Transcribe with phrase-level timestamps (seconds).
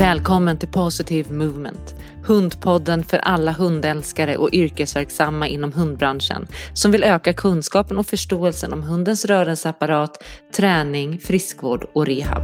[0.00, 7.32] Välkommen till Positive Movement, hundpodden för alla hundälskare och yrkesverksamma inom hundbranschen som vill öka
[7.32, 10.24] kunskapen och förståelsen om hundens rörelseapparat,
[10.56, 12.42] träning, friskvård och rehab.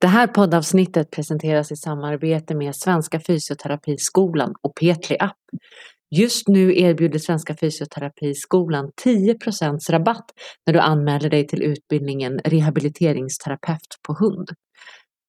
[0.00, 5.36] Det här poddavsnittet presenteras i samarbete med Svenska Fysioterapiskolan och Petli App.
[6.14, 9.36] Just nu erbjuder Svenska Fysioterapiskolan 10
[9.90, 10.24] rabatt
[10.66, 14.48] när du anmäler dig till utbildningen rehabiliteringsterapeut på hund.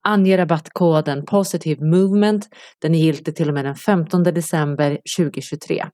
[0.07, 2.49] Ange rabattkoden Positive Movement.
[2.81, 5.85] Den är giltig till och med den 15 december 2023.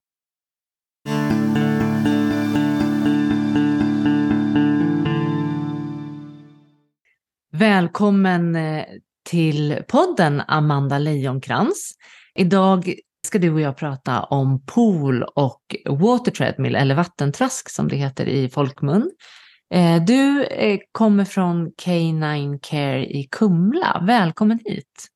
[7.51, 8.85] Välkommen eh,
[9.29, 11.91] till podden Amanda Lejonkrans.
[12.35, 12.93] Idag
[13.29, 18.25] ska du och jag prata om pool och water treadmill, eller vattentrask som det heter
[18.25, 19.11] i folkmun.
[19.73, 24.03] Eh, du eh, kommer från K9 Care i Kumla.
[24.07, 25.07] Välkommen hit!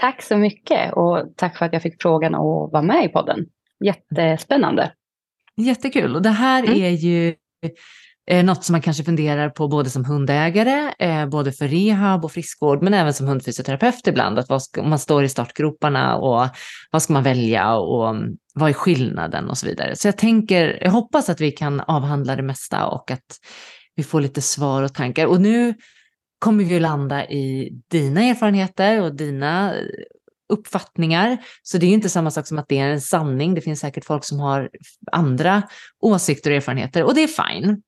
[0.00, 3.46] Tack så mycket och tack för att jag fick frågan att vara med i podden.
[3.84, 4.92] Jättespännande!
[5.56, 6.16] Jättekul!
[6.16, 6.82] Och det här mm.
[6.82, 7.34] är ju
[8.26, 12.32] Eh, något som man kanske funderar på både som hundägare, eh, både för rehab och
[12.32, 14.38] friskvård, men även som hundfysioterapeut ibland.
[14.38, 16.48] Att ska, man står i startgroparna och
[16.90, 19.96] vad ska man välja och mm, vad är skillnaden och så vidare.
[19.96, 23.38] Så jag tänker, jag hoppas att vi kan avhandla det mesta och att
[23.94, 25.26] vi får lite svar och tankar.
[25.26, 25.74] Och nu
[26.38, 29.80] kommer vi att landa i dina erfarenheter och dina eh,
[30.52, 31.38] uppfattningar.
[31.62, 33.54] Så det är inte samma sak som att det är en sanning.
[33.54, 34.70] Det finns säkert folk som har
[35.12, 35.62] andra
[36.00, 37.82] åsikter och erfarenheter och det är fine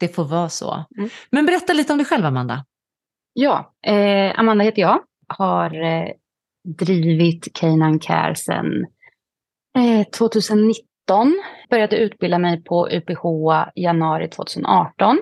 [0.00, 0.84] det får vara så.
[0.98, 1.10] Mm.
[1.30, 2.64] Men berätta lite om dig själv, Amanda.
[3.32, 5.02] Ja, eh, Amanda heter jag.
[5.26, 6.08] Har eh,
[6.78, 8.86] drivit Canine Care sedan
[9.78, 10.74] eh, 2019.
[11.70, 13.24] Började utbilda mig på UPH
[13.74, 15.20] januari 2018.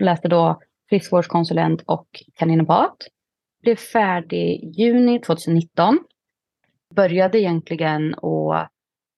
[0.00, 2.96] Läste då friskvårdskonsulent och kaninopat.
[3.62, 5.98] Blev färdig juni 2019.
[6.94, 8.54] Började egentligen och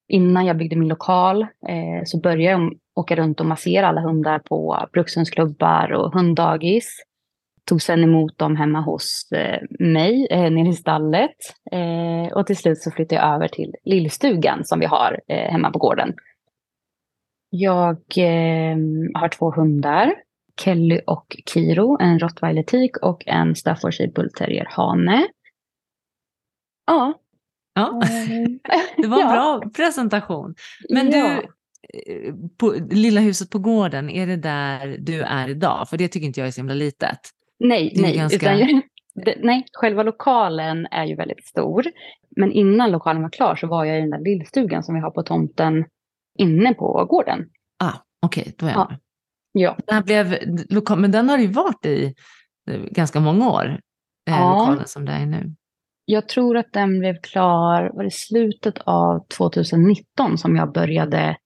[0.07, 4.39] innan jag byggde min lokal eh, så började jag åka runt och massera alla hundar
[4.39, 6.97] på brukshundsklubbar och hunddagis.
[7.65, 11.35] Tog sen emot dem hemma hos eh, mig eh, nere i stallet.
[11.71, 15.71] Eh, och till slut så flyttade jag över till lillstugan som vi har eh, hemma
[15.71, 16.13] på gården.
[17.49, 18.77] Jag eh,
[19.13, 20.13] har två hundar.
[20.61, 25.27] Kelly och Kiro, en rottweiler tik och en staffordshire bullterrier hane.
[26.87, 27.13] Ja.
[27.73, 28.01] Ja,
[28.97, 29.33] det var en ja.
[29.33, 30.55] bra presentation.
[30.89, 31.27] Men ja.
[31.27, 31.47] du,
[32.57, 35.89] på, lilla huset på gården, är det där du är idag?
[35.89, 37.19] För det tycker inte jag är så himla litet.
[37.59, 38.55] Nej, nej, ganska...
[38.55, 38.81] utan,
[39.25, 41.85] det, nej, själva lokalen är ju väldigt stor.
[42.35, 45.11] Men innan lokalen var klar så var jag i den där lillstugan som vi har
[45.11, 45.85] på tomten
[46.39, 47.45] inne på gården.
[47.83, 47.93] Ah,
[48.25, 48.97] Okej, okay, då är jag ja.
[49.51, 49.77] ja.
[49.87, 52.13] Den här blev, men den har ju varit i
[52.69, 53.65] eh, ganska många år,
[54.29, 54.57] eh, ja.
[54.59, 55.55] lokalen som det är nu.
[56.05, 61.37] Jag tror att den blev klar, var det slutet av 2019 som jag började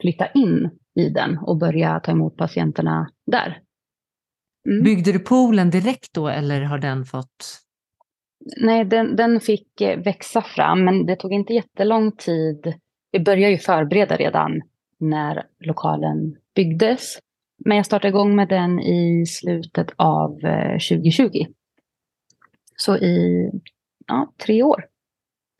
[0.00, 3.60] flytta in i den och börja ta emot patienterna där.
[4.68, 4.84] Mm.
[4.84, 7.60] Byggde du poolen direkt då eller har den fått?
[8.56, 12.74] Nej, den, den fick eh, växa fram men det tog inte jättelång tid.
[13.12, 14.62] Vi började ju förbereda redan
[14.98, 17.18] när lokalen byggdes.
[17.64, 20.40] Men jag startade igång med den i slutet av
[20.90, 21.22] 2020.
[21.22, 21.46] Eh,
[22.76, 23.50] Så i
[24.06, 24.89] ja, tre år.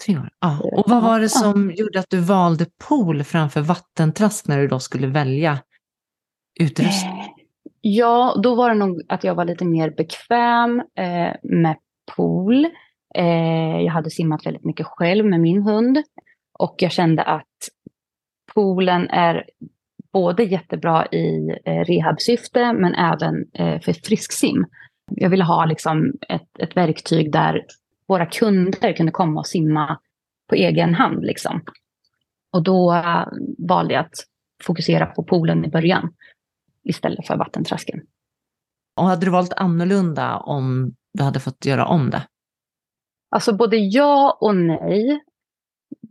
[0.06, 0.30] Tre år.
[0.40, 0.60] Ja.
[0.60, 4.78] Och vad var det som gjorde att du valde pool framför vattentrask när du då
[4.78, 5.58] skulle välja
[6.60, 7.34] utrustning?
[7.80, 11.76] Ja, då var det nog att jag var lite mer bekväm eh, med
[12.16, 12.64] pool.
[13.14, 16.02] Eh, jag hade simmat väldigt mycket själv med min hund.
[16.58, 17.46] Och jag kände att
[18.54, 19.44] poolen är
[20.12, 24.66] både jättebra i eh, rehabsyfte men även eh, för frisksim.
[25.10, 27.64] Jag ville ha liksom ett, ett verktyg där
[28.10, 30.00] våra kunder kunde komma och simma
[30.48, 31.24] på egen hand.
[31.24, 31.64] Liksom.
[32.52, 33.26] Och då uh,
[33.58, 34.14] valde jag att
[34.62, 36.14] fokusera på poolen i början
[36.84, 38.00] istället för vattentrasken.
[38.96, 42.26] Och hade du valt annorlunda om du hade fått göra om det?
[43.30, 45.20] Alltså både ja och nej.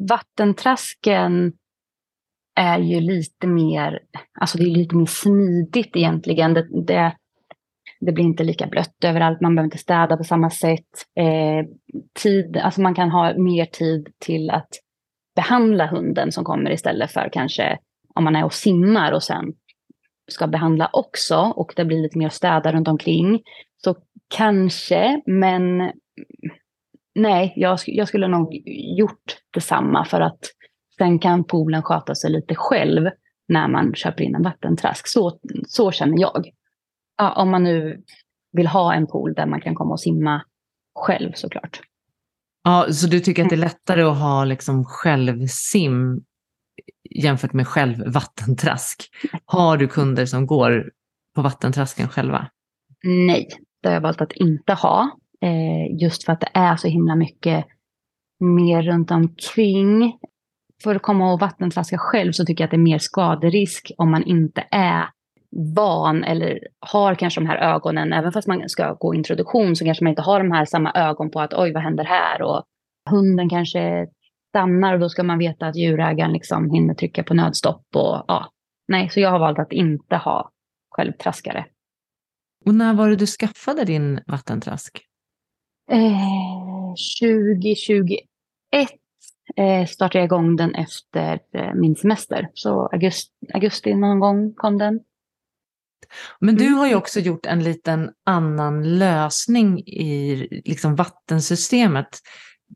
[0.10, 1.54] Vattentrasken
[2.56, 4.00] är ju lite mer,
[4.40, 6.54] alltså det är lite mer smidigt egentligen.
[6.54, 7.16] Det, det,
[8.00, 11.06] det blir inte lika blött överallt, man behöver inte städa på samma sätt.
[11.16, 11.66] Eh,
[12.24, 14.70] tid, alltså man kan ha mer tid till att
[15.36, 17.78] behandla hunden som kommer istället för kanske
[18.16, 19.54] om man är och simmar och sen
[20.32, 23.42] ska behandla också och det blir lite mer städa runt omkring.
[23.78, 23.96] Så
[24.36, 25.92] kanske, men
[27.16, 28.62] nej, jag, jag skulle nog
[28.98, 30.40] gjort detsamma för att
[30.98, 33.10] sen kan poolen sköta sig lite själv
[33.48, 35.08] när man köper in en vattentrask.
[35.08, 36.46] Så, så känner jag
[37.20, 38.04] ja, om man nu
[38.52, 40.42] vill ha en pool där man kan komma och simma
[41.00, 41.82] själv såklart.
[42.64, 46.24] Ja, så du tycker att det är lättare att ha liksom självsim
[47.10, 49.10] jämfört med självvattentrask?
[49.46, 50.92] Har du kunder som går
[51.36, 52.48] på vattentrasken själva?
[53.04, 53.48] Nej,
[53.82, 55.10] det har jag valt att inte ha.
[55.42, 57.66] Eh, just för att det är så himla mycket
[58.40, 60.18] mer runt omkring.
[60.84, 64.12] För att komma och vattentraska själv så tycker jag att det är mer skaderisk om
[64.12, 65.10] man inte är
[65.76, 70.04] van eller har kanske de här ögonen, även fast man ska gå introduktion så kanske
[70.04, 72.64] man inte har de här samma ögon på att oj vad händer här och
[73.10, 74.08] hunden kanske
[74.50, 78.52] stannar och då ska man veta att djurägaren liksom hinner trycka på nödstopp och ja.
[78.88, 80.52] Nej, så jag har valt att inte ha
[80.90, 81.66] självtraskare.
[82.66, 85.02] Och när var det du skaffade din vattentrask?
[85.92, 88.20] Eh, 2021
[89.56, 92.50] eh, startade jag igång den efter eh, min semester.
[92.54, 95.00] Så augusti, augusti någon gång kom den.
[96.40, 96.98] Men du har ju mm.
[96.98, 102.08] också gjort en liten annan lösning i liksom vattensystemet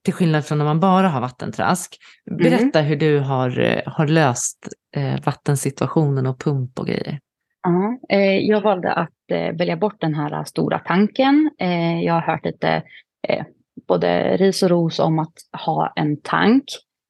[0.02, 1.98] till skillnad från när man bara har vattentrask.
[2.40, 2.86] Berätta mm.
[2.86, 7.20] hur du har, eh, har löst eh, vattensituationen och pump och grejer.
[7.64, 11.52] Ja, eh, jag valde att eh, välja bort den här stora tanken.
[11.60, 12.84] Eh, jag har hört lite
[13.28, 13.46] eh,
[13.88, 15.34] både ris och ros om att
[15.66, 16.64] ha en tank.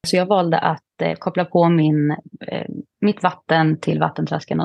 [0.07, 0.82] Så jag valde att
[1.19, 2.15] koppla på min,
[3.01, 4.61] mitt vatten till vattentrasken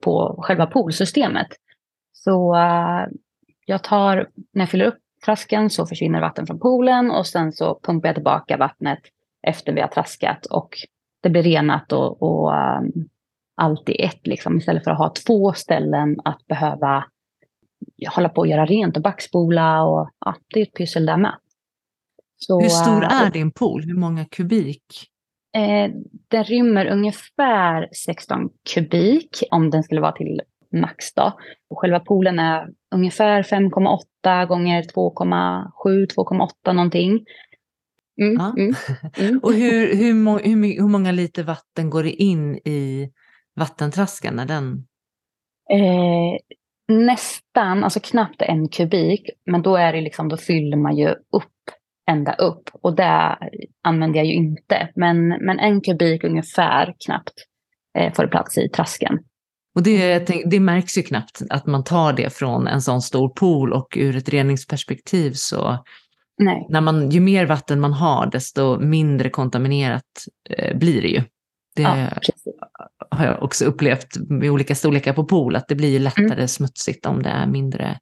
[0.00, 1.48] på själva poolsystemet.
[2.12, 2.56] Så
[3.66, 7.80] jag tar, när jag fyller upp trasken så försvinner vatten från poolen och sen så
[7.82, 8.98] pumpar jag tillbaka vattnet
[9.42, 10.78] efter vi har traskat och
[11.22, 13.08] det blir renat och, och um,
[13.54, 17.04] allt i ett liksom istället för att ha två ställen att behöva
[18.08, 21.34] hålla på och göra rent och backspola och ja, det är ett pyssel där med.
[22.36, 23.82] Så, Hur stor är din pool?
[23.82, 25.10] Hur många kubik?
[25.54, 25.90] Eh,
[26.28, 30.40] den rymmer ungefär 16 kubik om den skulle vara till
[30.72, 31.14] max.
[31.14, 31.32] Då.
[31.70, 37.24] Och själva poolen är ungefär 5,8 gånger 2,7, 2,8 någonting.
[38.20, 38.54] Mm, ja.
[38.58, 38.74] mm,
[39.18, 39.40] mm.
[39.42, 40.12] och hur, hur,
[40.44, 43.10] hur, hur många liter vatten går det in i
[43.56, 44.34] vattentrasken?
[44.34, 44.86] När den...
[45.70, 46.38] Eh,
[46.88, 49.30] nästan, alltså knappt en kubik.
[49.46, 51.53] Men då, är det liksom, då fyller man ju upp
[52.10, 52.70] ända upp.
[52.72, 53.38] Och det
[53.82, 54.88] använder jag ju inte.
[54.96, 57.34] Men, men en kubik ungefär knappt
[57.98, 59.18] eh, får plats i trasken.
[59.74, 63.72] Och det, det märks ju knappt att man tar det från en sån stor pool
[63.72, 65.78] och ur ett reningsperspektiv så
[66.38, 66.66] Nej.
[66.68, 70.02] När man, ju mer vatten man har desto mindre kontaminerat
[70.50, 71.22] eh, blir det ju.
[71.76, 72.08] Det ja,
[73.10, 76.48] har jag också upplevt med olika storlekar på pool, att det blir lättare mm.
[76.48, 77.98] smutsigt om det är mindre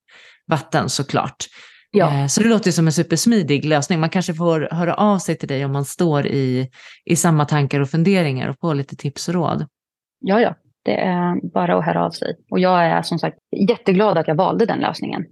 [0.46, 1.46] vatten såklart.
[1.94, 2.20] Ja.
[2.20, 4.00] Eh, så det låter som en supersmidig lösning.
[4.00, 6.70] Man kanske får höra av sig till dig om man står i,
[7.04, 9.66] i samma tankar och funderingar och få lite tips och råd.
[10.20, 12.36] Ja, ja, det är bara att höra av sig.
[12.50, 15.24] Och jag är som sagt jätteglad att jag valde den lösningen.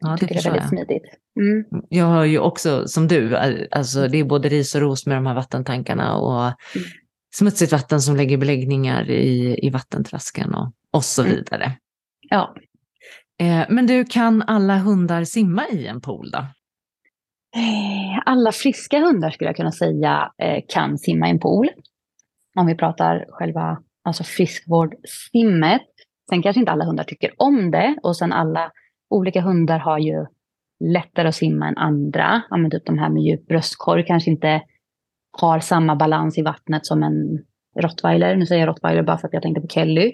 [0.00, 0.68] Ja, det tycker det är väldigt jag.
[0.68, 1.04] smidigt.
[1.40, 1.64] Mm.
[1.88, 3.36] Jag har ju också, som du,
[3.70, 6.88] alltså det är både ris och ros med de här vattentankarna och mm.
[7.34, 11.34] smutsigt vatten som lägger beläggningar i, i vattentrasken och, och så mm.
[11.34, 11.64] vidare.
[11.64, 11.76] Mm.
[12.30, 12.54] Ja.
[13.42, 16.38] Eh, men du, kan alla hundar simma i en pool då?
[17.56, 21.68] Eh, alla friska hundar skulle jag kunna säga eh, kan simma i en pool.
[22.56, 25.88] Om vi pratar själva alltså friskvårdssimmet.
[26.30, 28.72] Sen kanske inte alla hundar tycker om det och sen alla
[29.10, 30.26] olika hundar har ju
[30.84, 32.42] lättare att simma än andra.
[32.50, 34.62] Ja, men typ de här med djup bröstkorg kanske inte
[35.38, 37.44] har samma balans i vattnet som en
[37.80, 38.36] rottweiler.
[38.36, 40.12] Nu säger jag rottweiler bara för att jag tänkte på Kelly.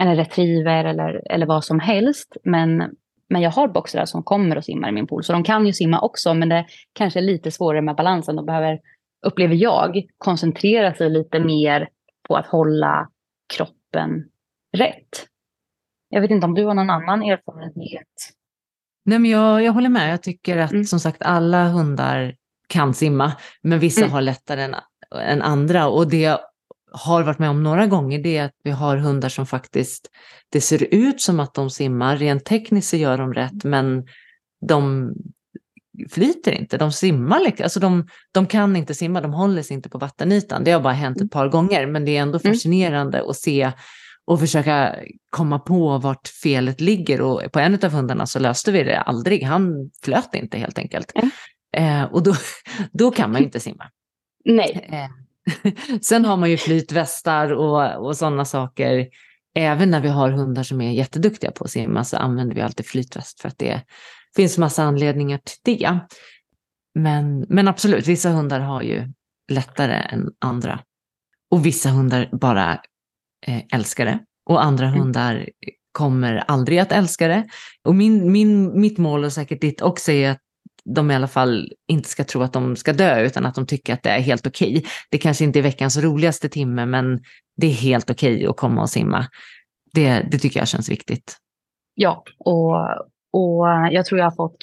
[0.00, 2.36] Eller retriever eller, eller vad som helst.
[2.44, 2.84] Men,
[3.28, 5.24] men jag har boxrar som kommer och simmar i min pool.
[5.24, 8.36] Så de kan ju simma också men det kanske är lite svårare med balansen.
[8.36, 8.80] De behöver,
[9.26, 11.88] upplever jag, koncentrera sig lite mer
[12.28, 13.08] på att hålla
[13.56, 14.24] kroppen
[14.76, 15.26] rätt.
[16.08, 18.06] Jag vet inte om du har någon annan erfarenhet?
[19.04, 20.12] Nej, men jag, jag håller med.
[20.12, 20.84] Jag tycker att mm.
[20.84, 22.34] som sagt alla hundar
[22.68, 24.12] kan simma, men vissa mm.
[24.12, 24.74] har lättare än,
[25.22, 25.88] än andra.
[25.88, 26.38] Och det
[26.92, 30.10] har varit med om några gånger det är att vi har hundar som faktiskt,
[30.48, 34.06] det ser ut som att de simmar, rent tekniskt så gör de rätt, men
[34.66, 35.12] de
[36.10, 39.98] flyter inte, de simmar, alltså de, de kan inte simma, de håller sig inte på
[39.98, 40.64] vattenytan.
[40.64, 42.54] Det har bara hänt ett par gånger, men det är ändå mm.
[42.54, 43.30] fascinerande mm.
[43.30, 43.72] att se
[44.24, 44.96] och försöka
[45.30, 47.20] komma på vart felet ligger.
[47.20, 51.12] Och på en av hundarna så löste vi det aldrig, han flöt inte helt enkelt.
[51.14, 51.30] Mm.
[51.76, 52.34] Eh, och då,
[52.92, 53.84] då kan man ju inte simma.
[54.44, 54.88] Nej.
[54.92, 55.10] Eh,
[56.02, 59.08] sen har man ju flytvästar och, och sådana saker.
[59.54, 62.86] Även när vi har hundar som är jätteduktiga på att simma så använder vi alltid
[62.86, 63.82] flytväst för att det
[64.36, 65.98] finns massa anledningar till det.
[66.94, 69.12] Men, men absolut, vissa hundar har ju
[69.50, 70.80] lättare än andra.
[71.50, 72.72] Och vissa hundar bara
[73.46, 74.18] eh, älskar det.
[74.46, 75.00] Och andra mm.
[75.00, 75.48] hundar
[75.92, 77.48] kommer aldrig att älska det.
[77.84, 80.40] Och min, min, mitt mål och säkert ditt också är att
[80.94, 83.94] de i alla fall inte ska tro att de ska dö utan att de tycker
[83.94, 84.70] att det är helt okej.
[84.78, 84.90] Okay.
[85.10, 87.20] Det kanske inte är veckans roligaste timme men
[87.56, 89.26] det är helt okej okay att komma och simma.
[89.94, 91.36] Det, det tycker jag känns viktigt.
[91.94, 92.74] Ja, och,
[93.32, 94.58] och jag tror jag har fått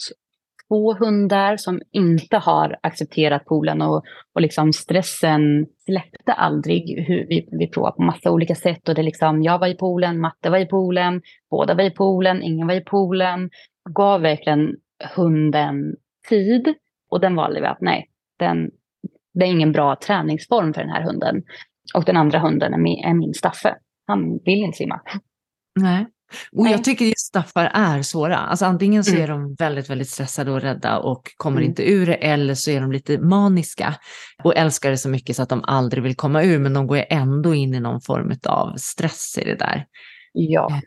[0.67, 4.03] två hundar som inte har accepterat poolen och,
[4.35, 7.05] och liksom stressen släppte aldrig.
[7.07, 10.19] Hur vi, vi provade på massa olika sätt och det liksom, jag var i poolen,
[10.19, 13.49] Matte var i poolen, båda var i poolen, ingen var i poolen.
[13.89, 14.75] Gav verkligen
[15.15, 15.95] hunden
[16.29, 16.73] tid
[17.09, 18.69] och den valde vi att nej, den,
[19.33, 21.43] det är ingen bra träningsform för den här hunden.
[21.93, 23.75] Och den andra hunden är min, är min Staffe.
[24.07, 25.01] Han vill inte simma.
[25.79, 26.05] Nej.
[26.51, 26.71] Och Nej.
[26.71, 28.37] jag tycker just staffar är svåra.
[28.37, 29.23] Alltså antingen så mm.
[29.23, 31.69] är de väldigt, väldigt stressade och rädda och kommer mm.
[31.69, 33.95] inte ur det eller så är de lite maniska
[34.43, 37.03] och älskar det så mycket så att de aldrig vill komma ur men de går
[37.09, 39.85] ändå in i någon form av stress i det där.
[40.33, 40.81] Ja.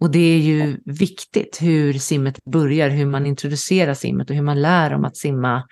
[0.00, 4.62] Och det är ju viktigt hur simmet börjar, hur man introducerar simmet och hur man
[4.62, 5.68] lär dem att simma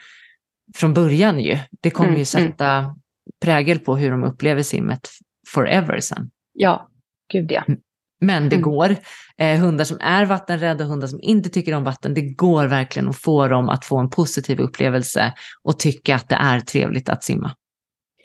[0.74, 1.58] från början ju.
[1.80, 2.20] Det kommer mm.
[2.20, 2.50] ju mm.
[2.50, 2.96] sätta
[3.42, 5.08] prägel på hur de upplever simmet
[5.48, 6.30] forever sen.
[6.52, 6.88] Ja,
[7.32, 7.64] gud ja.
[7.68, 7.80] Mm.
[8.20, 8.62] Men det mm.
[8.62, 8.96] går.
[9.36, 13.08] Eh, hundar som är vattenrädda och hundar som inte tycker om vatten, det går verkligen
[13.08, 17.24] att få dem att få en positiv upplevelse och tycka att det är trevligt att
[17.24, 17.54] simma.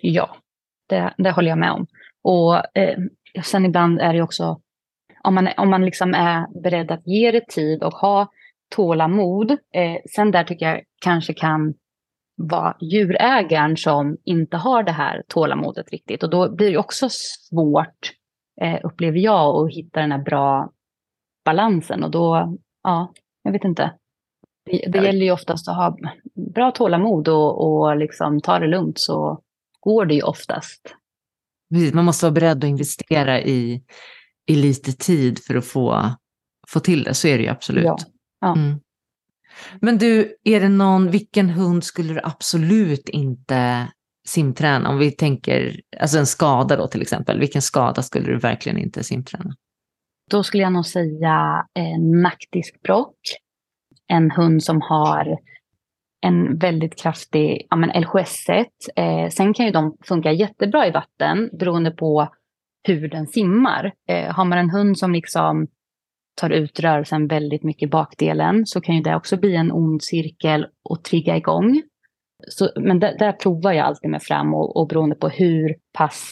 [0.02, 0.36] Ja,
[0.90, 1.88] det, det håller jag med om.
[2.24, 2.98] Och eh,
[3.44, 4.62] sen ibland är det också,
[5.24, 8.32] om man, om man liksom är beredd att ge det tid och ha
[8.76, 11.74] tålamod, eh, sen där tycker jag kanske kan
[12.36, 16.24] vara djurägaren som inte har det här tålamodet riktigt.
[16.24, 18.12] Och då blir det också svårt
[18.62, 20.72] eh, upplever jag, att hitta den här bra
[21.46, 22.04] balansen.
[22.04, 23.14] Och då, ja,
[23.44, 23.94] jag vet inte.
[24.66, 25.98] Det, det gäller ju oftast att ha
[26.56, 29.42] bra tålamod och, och liksom ta det lugnt så
[29.80, 30.96] går det ju oftast.
[31.94, 33.84] Man måste vara beredd att investera i,
[34.46, 36.16] i lite tid för att få,
[36.68, 37.86] få till det, så är det ju absolut.
[37.86, 37.98] Ja.
[38.40, 38.56] ja.
[38.56, 38.80] Mm.
[39.82, 43.88] Men du, är det någon, vilken hund skulle du absolut inte
[44.28, 44.90] simträna?
[44.90, 49.04] Om vi tänker, alltså en skada då till exempel, vilken skada skulle du verkligen inte
[49.04, 49.56] simträna?
[50.32, 53.18] Då skulle jag nog säga en nackdiskbråck.
[54.08, 55.38] En hund som har
[56.22, 58.66] en väldigt kraftig ja, LHS-1.
[58.96, 62.30] Eh, sen kan ju de funka jättebra i vatten beroende på
[62.84, 63.94] hur den simmar.
[64.10, 65.68] Eh, har man en hund som liksom
[66.36, 70.04] tar ut rörelsen väldigt mycket i bakdelen så kan ju det också bli en ond
[70.04, 71.82] cirkel och trigga igång.
[72.48, 76.32] Så, men där, där, provar jag alltid mig fram och, och beroende på hur pass,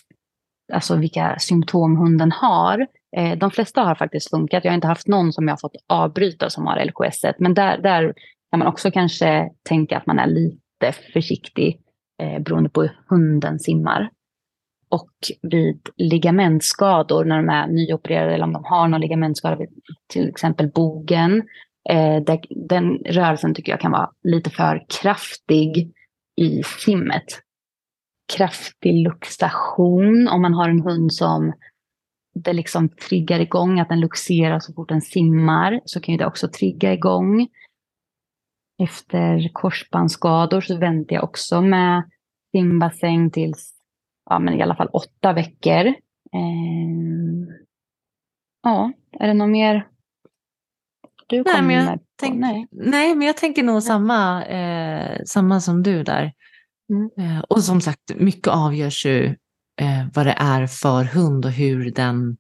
[0.73, 2.87] alltså vilka symptom hunden har.
[3.17, 4.63] Eh, de flesta har faktiskt funkat.
[4.63, 7.25] Jag har inte haft någon som jag har fått avbryta som har LKS.
[7.39, 8.13] Men där, där
[8.51, 11.79] kan man också kanske tänka att man är lite försiktig
[12.21, 14.09] eh, beroende på hur hunden simmar.
[14.91, 19.57] Och vid ligamentskador, när de är nyopererade eller om de har någon ligamentskada,
[20.07, 21.37] till exempel bogen,
[21.89, 25.93] eh, där, den rörelsen tycker jag kan vara lite för kraftig
[26.35, 27.25] i simmet.
[28.37, 31.53] Kraftig luxation om man har en hund som
[32.33, 36.47] det liksom triggar igång, att den luxerar så fort den simmar, så kan det också
[36.47, 37.47] trigga igång.
[38.83, 42.09] Efter korsbandsskador så väntar jag också med
[42.51, 43.80] simbassäng tills
[44.29, 45.85] ja, men i alla fall åtta veckor.
[46.33, 47.55] Eh,
[48.63, 49.87] ja, är det något mer
[51.31, 52.67] du nej, men jag tänk, nej.
[52.71, 56.33] nej, men jag tänker nog samma, eh, samma som du där.
[56.89, 57.37] Mm.
[57.37, 59.25] Eh, och som sagt, mycket avgörs ju
[59.81, 62.37] eh, vad det är för hund och hur den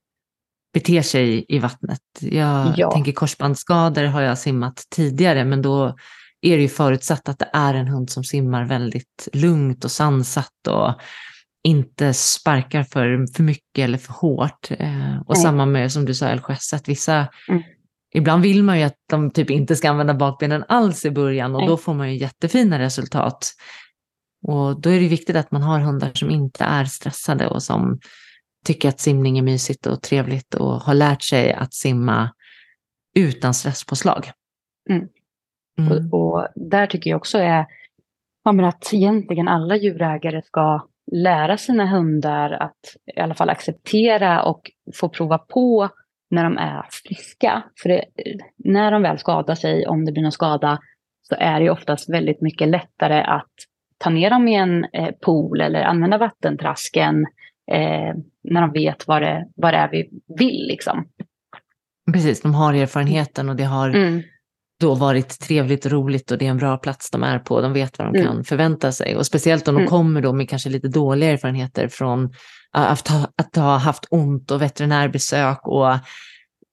[0.73, 2.01] beter sig i vattnet.
[2.19, 2.91] Jag ja.
[2.91, 5.95] tänker korsbandsskador har jag simmat tidigare, men då
[6.41, 10.67] är det ju förutsatt att det är en hund som simmar väldigt lugnt och sansat
[10.67, 10.93] och
[11.63, 14.71] inte sparkar för, för mycket eller för hårt.
[14.71, 15.43] Eh, och Nej.
[15.43, 17.61] samma med som du sa, LKS, att vissa mm
[18.13, 21.67] ibland vill man ju att de typ inte ska använda bakbenen alls i början och
[21.67, 23.47] då får man ju jättefina resultat.
[24.47, 27.99] Och då är det viktigt att man har hundar som inte är stressade och som
[28.65, 32.29] tycker att simning är mysigt och trevligt och har lärt sig att simma
[33.15, 34.31] utan stresspåslag.
[34.89, 35.07] Mm.
[35.79, 36.11] Mm.
[36.11, 37.65] Och, och, där tycker jag också är
[38.43, 42.79] ja, att egentligen alla djurägare ska lära sina hundar att
[43.15, 45.89] i alla fall acceptera och få prova på
[46.29, 47.63] när de är friska.
[47.81, 48.05] För det,
[48.57, 50.79] när de väl skadar sig, om det blir någon skada,
[51.21, 53.51] så är det oftast väldigt mycket lättare att
[53.97, 57.25] ta ner dem i en eh, pool eller använda vattentrasken
[57.71, 60.67] eh, när de vet vad det, vad det är vi vill.
[60.67, 61.07] Liksom.
[62.13, 64.21] Precis, de har erfarenheten och det har mm.
[64.81, 67.61] Då varit trevligt och roligt och det är en bra plats de är på.
[67.61, 68.27] De vet vad de mm.
[68.27, 69.15] kan förvänta sig.
[69.15, 69.89] Och speciellt om de mm.
[69.89, 72.33] kommer då med kanske lite dåliga erfarenheter från
[72.71, 75.97] att ha, att ha haft ont och veterinärbesök och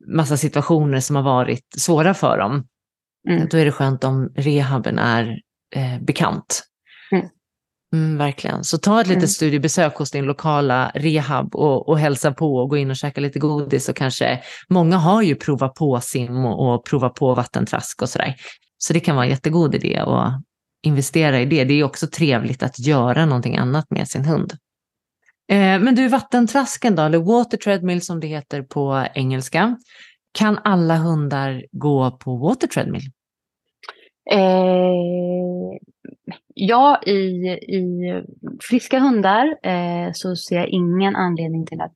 [0.07, 2.67] massa situationer som har varit svåra för dem.
[3.29, 3.49] Mm.
[3.51, 5.41] Då är det skönt om rehaben är
[5.75, 6.63] eh, bekant.
[7.93, 8.19] Mm.
[8.19, 8.65] Verkligen.
[8.65, 9.29] Så ta ett litet mm.
[9.29, 13.39] studiebesök hos din lokala rehab och, och hälsa på och gå in och käka lite
[13.39, 18.09] godis och kanske, många har ju provat på sim och, och provat på vattentrask och
[18.09, 18.35] sådär.
[18.79, 20.43] Så det kan vara en jättegod idé att
[20.83, 21.65] investera i det.
[21.65, 24.53] Det är också trevligt att göra någonting annat med sin hund.
[25.51, 29.77] Eh, men du, vattentrasken då, eller water treadmill som det heter på engelska.
[30.33, 33.03] Kan alla hundar gå på water treadmill?
[34.31, 35.79] Eh,
[36.55, 38.23] ja, i, i
[38.71, 41.95] friska hundar eh, så ser jag ingen anledning till att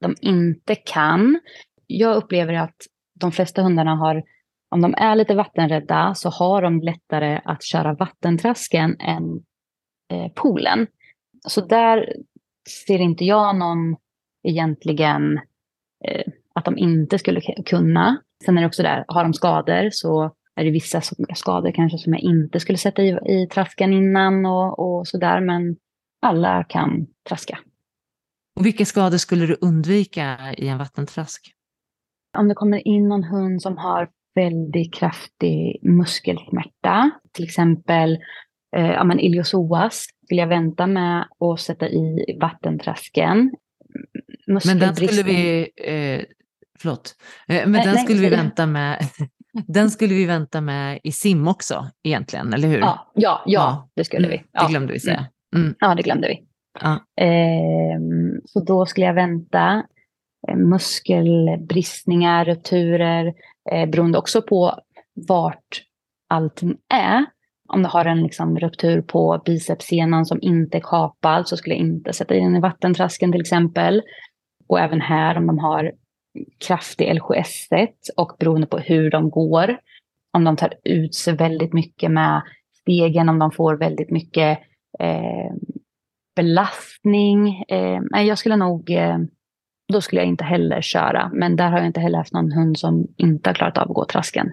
[0.00, 1.40] de inte kan.
[1.86, 2.76] Jag upplever att
[3.20, 4.22] de flesta hundarna har,
[4.68, 9.44] om de är lite vattenrädda, så har de lättare att köra vattentrasken än
[10.12, 10.86] eh, poolen.
[11.48, 12.14] Så där
[12.86, 13.96] ser inte jag någon
[14.42, 15.40] egentligen
[16.04, 18.22] eh, att de inte skulle kunna.
[18.44, 21.00] Sen är det också där, har de skador så är det vissa
[21.34, 25.40] skador kanske som jag inte skulle sätta i, i trasken innan och, och sådär.
[25.40, 25.76] Men
[26.22, 27.58] alla kan traska.
[28.56, 31.54] Och vilka skador skulle du undvika i en vattentrask?
[32.38, 38.18] Om det kommer in någon hund som har väldigt kraftig muskelsmärta, till exempel
[38.76, 43.54] eh, ja, men iliosoas, vill jag vänta med att sätta i vattentrasken.
[44.46, 46.24] Men den skulle vi, eh,
[46.78, 47.14] förlåt,
[47.48, 48.98] eh, men den skulle vi vänta med
[49.66, 52.78] Den skulle vi vänta med i sim också egentligen, eller hur?
[52.78, 54.42] Ja, ja, ja det skulle vi.
[54.52, 54.62] Ja.
[54.62, 55.26] Det glömde vi säga.
[55.54, 55.66] Mm.
[55.66, 55.74] mm.
[55.80, 56.44] Ja, det glömde vi.
[56.80, 57.24] Ja.
[57.24, 57.98] Eh,
[58.44, 59.82] så då skulle jag vänta
[60.48, 63.34] eh, muskelbristningar, rupturer,
[63.70, 64.78] eh, beroende också på
[65.28, 65.82] vart
[66.28, 67.24] allting är.
[67.68, 71.86] Om du har en liksom, ruptur på bicepssenan som inte är kapad så skulle jag
[71.86, 74.02] inte sätta in den i vattentrasken till exempel.
[74.68, 75.92] Och även här om de har
[76.66, 79.78] kraftig LHS1 och beroende på hur de går,
[80.32, 82.42] om de tar ut sig väldigt mycket med
[82.80, 84.58] stegen, om de får väldigt mycket
[84.98, 85.52] eh,
[86.36, 87.64] belastning.
[87.68, 89.18] Eh, jag skulle nog, eh,
[89.92, 91.30] då skulle jag inte heller köra.
[91.32, 93.94] Men där har jag inte heller haft någon hund som inte har klarat av att
[93.94, 94.52] gå trasken.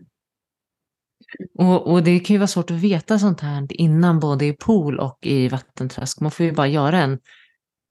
[1.60, 4.99] Och, och, det kan ju vara svårt att veta sånt här innan både i pool
[4.99, 6.21] och i vattentrask.
[6.21, 7.19] Man får ju bara göra en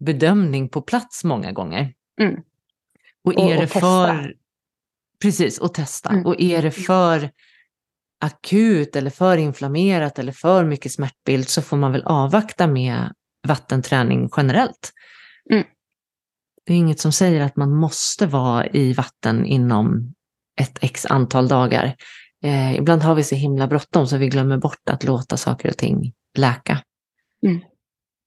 [0.05, 1.93] bedömning på plats många gånger.
[2.21, 2.43] Mm.
[3.25, 3.81] Och är och, det testa.
[3.81, 4.35] för...
[5.23, 6.11] Precis, och testa.
[6.11, 6.27] Mm.
[6.27, 7.31] Och är det för
[8.21, 13.13] akut eller för inflammerat eller för mycket smärtbild så får man väl avvakta med
[13.49, 14.93] vattenträning generellt.
[15.53, 15.65] Mm.
[16.67, 20.15] Det är inget som säger att man måste vara i vatten inom
[20.61, 21.95] ett x antal dagar.
[22.45, 25.77] Eh, ibland har vi så himla bråttom så vi glömmer bort att låta saker och
[25.77, 26.83] ting läka.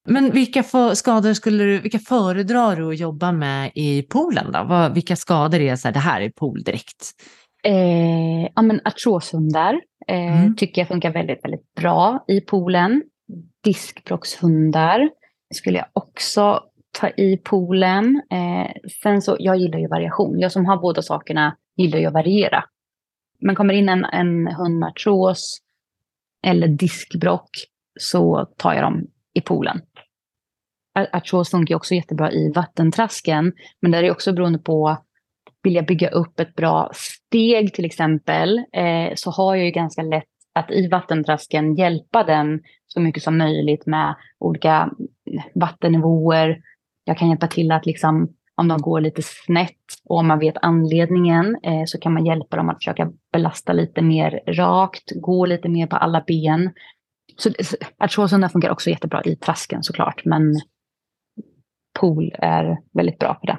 [0.06, 4.64] Men vilka för, skador skulle du, vilka föredrar du att jobba med i poolen då?
[4.64, 7.12] Vad, vilka skador är så här, det här är pool direkt?
[7.64, 10.56] Eh, ja men artroshundar eh, mm.
[10.56, 13.04] tycker jag funkar väldigt, väldigt bra i poolen.
[13.64, 15.10] Diskbråckshundar
[15.54, 16.64] skulle jag också
[17.00, 18.22] ta i poolen.
[18.32, 18.72] Eh,
[19.04, 20.40] sen så, jag gillar ju variation.
[20.40, 22.64] Jag som har båda sakerna gillar ju att variera.
[23.40, 25.60] Men kommer in en, en hund med artros
[26.46, 27.50] eller diskbrock
[28.00, 29.82] så tar jag dem i poolen.
[30.96, 34.98] Artros funkar också jättebra i vattentrasken, men där är det också beroende på
[35.64, 40.02] vill jag bygga upp ett bra steg till exempel, eh, så har jag ju ganska
[40.02, 44.90] lätt att i vattentrasken hjälpa den så mycket som möjligt med olika
[45.30, 46.58] mm, vattennivåer.
[47.04, 49.78] Jag kan hjälpa till att liksom, om de går lite snett
[50.10, 54.02] och om man vet anledningen eh, så kan man hjälpa dem att försöka belasta lite
[54.02, 56.72] mer rakt, gå lite mer på alla ben.
[57.38, 57.50] Så
[57.98, 60.56] artrosen funkar också jättebra i trasken såklart, men
[62.00, 63.58] pool är väldigt bra för det.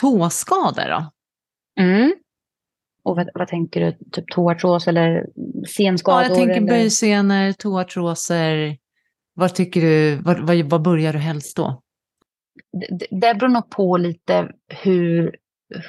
[0.00, 1.10] Tåskador då?
[1.82, 2.14] Mm.
[3.02, 3.92] Och vad, vad, tänker du?
[4.10, 5.26] Typ tåartros eller
[5.76, 6.22] senskador?
[6.22, 8.76] Ja, jag tänker böjsenor, tåartroser.
[9.34, 11.82] Vad tycker du, vad, vad, vad börjar du helst då?
[12.72, 15.36] Det, det beror nog på lite hur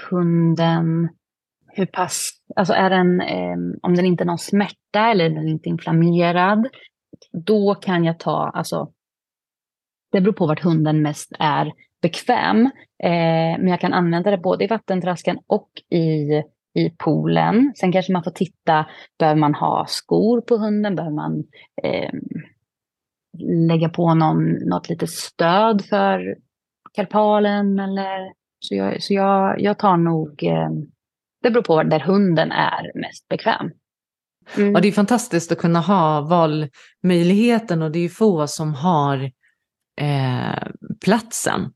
[0.10, 1.10] hunden,
[1.68, 5.52] hur pass, alltså är den, eh, om den inte har någon smärta eller den är
[5.52, 6.68] inte inflammerad,
[7.32, 8.92] då kan jag ta, alltså
[10.12, 12.66] det beror på vart hunden mest är bekväm.
[13.04, 16.44] Eh, men jag kan använda det både i vattentrasken och i,
[16.74, 17.74] i poolen.
[17.76, 18.86] Sen kanske man får titta,
[19.20, 20.96] behöver man ha skor på hunden?
[20.96, 21.44] Behöver man
[21.84, 22.12] eh,
[23.68, 26.36] lägga på någon, något litet stöd för
[26.94, 27.80] karpalen?
[27.80, 30.70] Eller, så jag, så jag, jag tar nog, eh,
[31.44, 33.72] det beror på där hunden är mest bekväm.
[34.58, 34.72] Mm.
[34.74, 39.32] Ja, det är fantastiskt att kunna ha valmöjligheten och det är få som har
[40.02, 40.68] eh,
[41.06, 41.74] platsen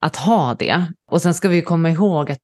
[0.00, 0.86] att ha det.
[1.10, 2.40] Och sen ska vi komma ihåg att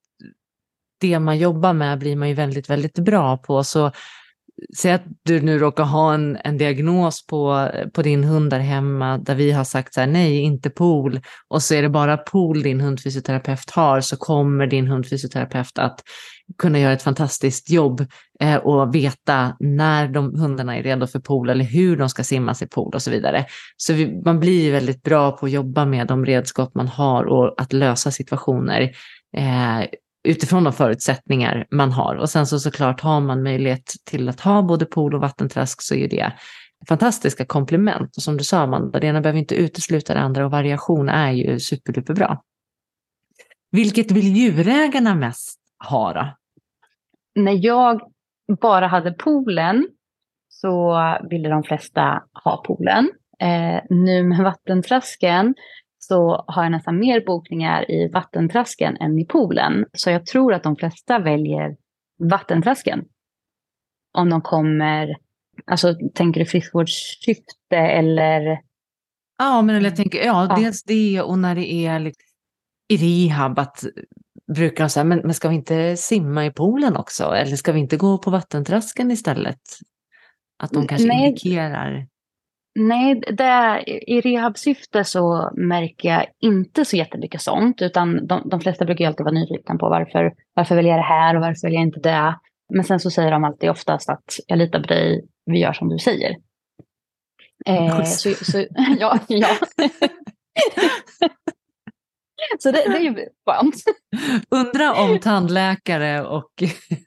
[1.01, 3.65] det man jobbar med blir man ju väldigt, väldigt bra på.
[3.65, 3.93] Så
[4.77, 9.19] säg att du nu råkar ha en, en diagnos på, på din hund där hemma
[9.19, 12.63] där vi har sagt så här, nej, inte pool och så är det bara pool
[12.63, 16.01] din hundfysioterapeut har så kommer din hundfysioterapeut att
[16.59, 18.07] kunna göra ett fantastiskt jobb
[18.41, 22.63] eh, och veta när de hundarna är redo för pool eller hur de ska simmas
[22.63, 23.47] i pool och så vidare.
[23.77, 27.55] Så vi, man blir väldigt bra på att jobba med de redskap man har och
[27.61, 28.81] att lösa situationer
[29.37, 29.87] eh,
[30.25, 32.15] utifrån de förutsättningar man har.
[32.15, 35.95] Och sen så såklart har man möjlighet till att ha både pool och vattentrask så
[35.95, 36.33] är det
[36.89, 38.17] fantastiska komplement.
[38.17, 41.33] Och som du sa Amanda, det ena behöver inte utesluta det andra och variation är
[41.33, 42.39] ju superduperbra.
[43.71, 46.37] Vilket vill djurägarna mest ha då?
[47.35, 48.01] När jag
[48.61, 49.89] bara hade poolen
[50.49, 50.99] så
[51.31, 53.11] ville de flesta ha poolen.
[53.41, 55.55] Eh, nu med vattentrasken
[56.05, 59.87] så har jag nästan mer bokningar i vattentrasken än i poolen.
[59.93, 61.77] Så jag tror att de flesta väljer
[62.19, 63.05] vattentrasken.
[64.19, 65.17] Om de kommer,
[65.67, 68.61] alltså tänker du friskvårdssyfte eller?
[69.39, 72.27] Ja, men jag tänker, ja, ja, dels det och när det är liksom,
[72.89, 73.85] i rehab att
[74.55, 77.25] brukar de säga, men, men ska vi inte simma i poolen också?
[77.25, 79.61] Eller ska vi inte gå på vattentrasken istället?
[80.59, 81.27] Att de kanske Nej.
[81.27, 82.07] indikerar.
[82.75, 87.83] Nej, det, i rehabsyfte så märker jag inte så jättemycket sånt.
[87.83, 91.09] Utan de, de flesta brukar ju alltid vara nyfikna på varför, varför väljer jag det
[91.09, 92.39] här och varför väljer jag inte det.
[92.75, 95.89] Men sen så säger de alltid oftast att jag litar på dig, vi gör som
[95.89, 96.37] du säger.
[97.67, 98.59] Eh, så, så,
[99.01, 99.49] ja, ja.
[102.59, 103.75] Så det, det är ju skönt.
[104.51, 106.63] Undra om tandläkare och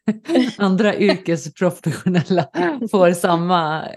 [0.57, 2.47] andra yrkesprofessionella
[2.91, 3.87] får samma...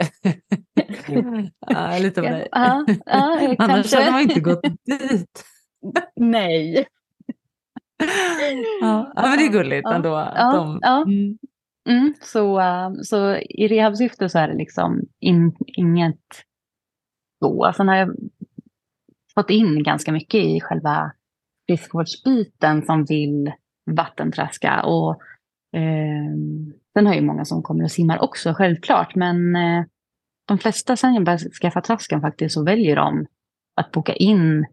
[1.67, 2.49] ja, lite av det.
[2.53, 5.45] Ja, ja, Annars hade man inte gått dit.
[6.17, 6.87] Nej.
[8.81, 10.09] Ja, men det är gulligt ändå.
[10.09, 11.03] Ja, de, ja.
[11.03, 11.39] Mm.
[11.89, 12.63] Mm, så,
[13.03, 16.21] så i rehabsyfte så är det liksom in, inget
[17.39, 17.73] så.
[17.77, 18.17] Sen har jag
[19.35, 21.13] fått in ganska mycket i själva
[21.69, 23.53] friskvårdsbiten som vill
[23.91, 24.83] vattentraska.
[24.83, 25.11] Och,
[25.73, 26.35] eh,
[26.93, 29.15] sen har ju många som kommer och simmar också, självklart.
[29.15, 29.85] Men eh,
[30.49, 33.27] de flesta sen jag började skaffa trasken faktiskt så väljer de
[33.77, 34.67] att boka in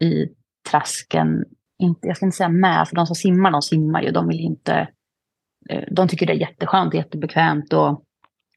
[0.00, 0.28] i
[0.70, 1.44] trasken.
[1.78, 4.10] Inte, jag ska inte säga med, för de som simmar, de simmar ju.
[4.10, 4.88] De vill inte...
[5.70, 8.04] Eh, de tycker det är jätteskönt, jättebekvämt och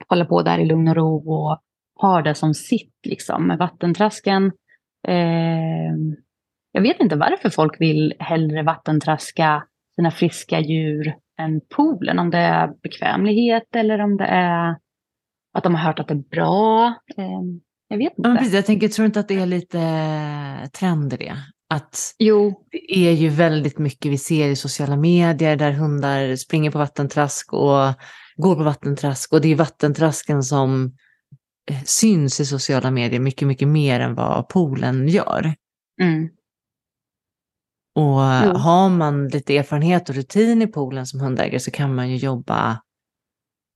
[0.08, 1.60] hålla på där i lugn och ro och
[1.96, 3.48] har det som sitt liksom.
[3.48, 4.46] Med vattentrasken
[5.08, 5.94] eh,
[6.72, 9.64] jag vet inte varför folk vill hellre vattentraska
[9.96, 12.20] sina friska djur än poolen.
[12.20, 14.76] Om det är bekvämlighet eller om det är
[15.54, 16.96] att de har hört att det är bra.
[17.18, 18.30] Ehm, jag vet inte.
[18.30, 19.80] Ja, precis, jag tänker, tror inte att det är lite
[20.80, 21.36] trend i det?
[21.70, 22.66] Att jo.
[22.72, 27.54] det är ju väldigt mycket vi ser i sociala medier där hundar springer på vattentrask
[27.54, 27.94] och
[28.36, 30.86] går på vattentrask och det är vattentrasken som
[31.72, 35.54] eh, syns i sociala medier mycket, mycket mer än vad poolen gör.
[36.02, 36.30] Mm.
[38.00, 38.56] Och mm.
[38.56, 42.82] har man lite erfarenhet och rutin i poolen som hundägare så kan man ju jobba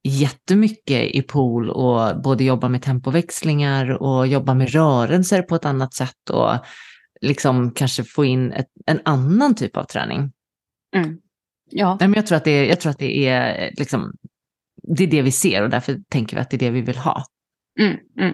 [0.03, 5.93] jättemycket i pool och både jobba med tempoväxlingar och jobba med rörelser på ett annat
[5.93, 6.51] sätt och
[7.21, 10.31] liksom kanske få in ett, en annan typ av träning.
[10.95, 11.17] Mm.
[11.69, 11.97] Ja.
[11.99, 14.13] Men jag tror att det är, jag tror att det är, liksom,
[14.83, 16.97] det är det vi ser och därför tänker vi att det är det vi vill
[16.97, 17.25] ha.
[17.79, 18.33] Mm, mm.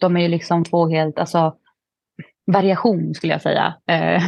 [0.00, 1.56] De är ju liksom två helt, alltså
[2.52, 3.74] variation skulle jag säga.
[3.88, 4.22] Eh,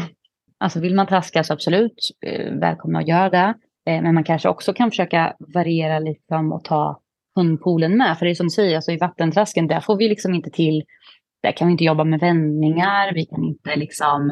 [0.61, 3.55] Alltså vill man traska så absolut, eh, välkomna att göra det.
[3.87, 7.01] Eh, men man kanske också kan försöka variera lite och ta
[7.37, 8.19] hundpoolen med.
[8.19, 10.85] För det är som du säger, alltså i vattentrasken, där får vi liksom inte till,
[11.43, 14.31] där kan vi inte jobba med vändningar, vi kan inte liksom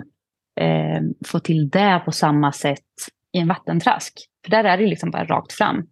[0.60, 2.80] eh, få till det på samma sätt
[3.32, 4.12] i en vattentrask.
[4.44, 5.86] För där är det liksom bara rakt fram.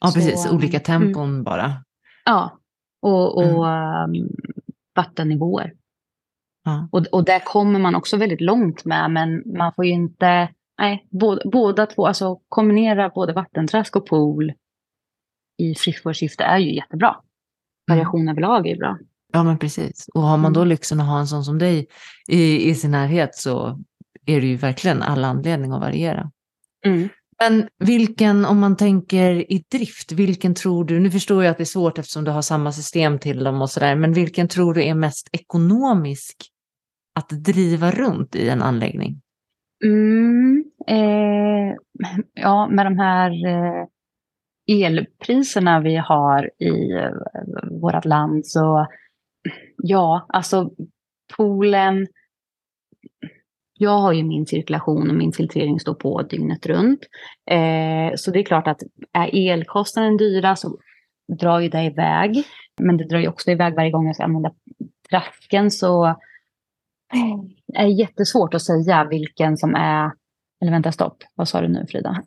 [0.00, 0.82] Ja, så, precis, olika mm.
[0.82, 1.44] tempon mm.
[1.44, 1.72] bara.
[2.24, 2.58] Ja,
[3.02, 4.22] och, och mm.
[4.22, 4.28] um,
[4.96, 5.72] vattennivåer.
[6.64, 6.88] Ja.
[6.92, 10.48] Och, och där kommer man också väldigt långt med, men man får ju inte,
[10.78, 14.52] nej, båda, båda två, alltså kombinera både vattentrask och pool
[15.58, 17.08] i friskvårdssyfte är ju jättebra.
[17.08, 17.98] Mm.
[17.98, 18.98] Variation överlag är bra.
[19.32, 20.08] Ja, men precis.
[20.14, 20.68] Och har man då mm.
[20.68, 21.86] lyxen att ha en sån som dig
[22.28, 23.80] i, i sin närhet så
[24.26, 26.30] är det ju verkligen all anledning att variera.
[26.86, 27.08] Mm.
[27.38, 31.62] Men vilken, om man tänker i drift, vilken tror du, nu förstår jag att det
[31.62, 34.84] är svårt eftersom du har samma system till dem och sådär, men vilken tror du
[34.84, 36.36] är mest ekonomisk
[37.14, 39.20] att driva runt i en anläggning?
[39.84, 41.76] Mm, eh,
[42.34, 43.86] ja, med de här eh,
[44.68, 47.10] elpriserna vi har i eh,
[47.70, 48.86] vårt land så
[49.76, 50.70] ja, alltså
[51.36, 52.06] poolen
[53.82, 57.00] jag har ju min cirkulation och min filtrering står på dygnet runt.
[57.50, 60.78] Eh, så det är klart att är elkostnaden dyra så
[61.40, 62.44] drar ju det iväg.
[62.80, 64.52] Men det drar ju också iväg varje gång jag ska använda
[65.10, 65.70] trasken.
[65.70, 66.16] Så
[67.66, 70.10] det är jättesvårt att säga vilken som är...
[70.62, 71.24] Eller vänta, stopp.
[71.34, 72.22] Vad sa du nu Frida?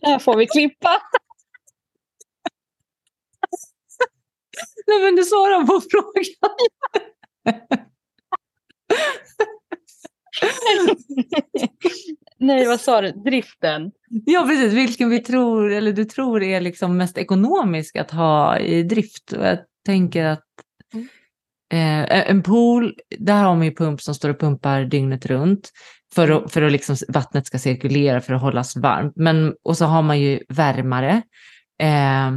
[0.00, 0.90] det här får vi klippa.
[4.86, 6.24] Nej, men du svarar på frågan.
[12.38, 13.10] Nej, vad sa du?
[13.12, 13.92] Driften?
[14.08, 14.72] Ja, precis.
[14.72, 19.32] Vilken vi tror, eller du tror är liksom mest ekonomisk att ha i drift.
[19.32, 20.44] Och jag tänker att
[21.72, 25.70] eh, en pool, där har man ju pump som står och pumpar dygnet runt
[26.14, 29.12] för att, för att liksom vattnet ska cirkulera för att hållas varmt.
[29.16, 31.22] Men, och så har man ju värmare.
[31.82, 32.30] Eh,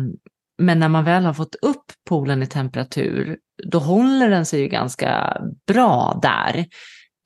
[0.57, 3.37] men när man väl har fått upp poolen i temperatur,
[3.71, 6.65] då håller den sig ju ganska bra där.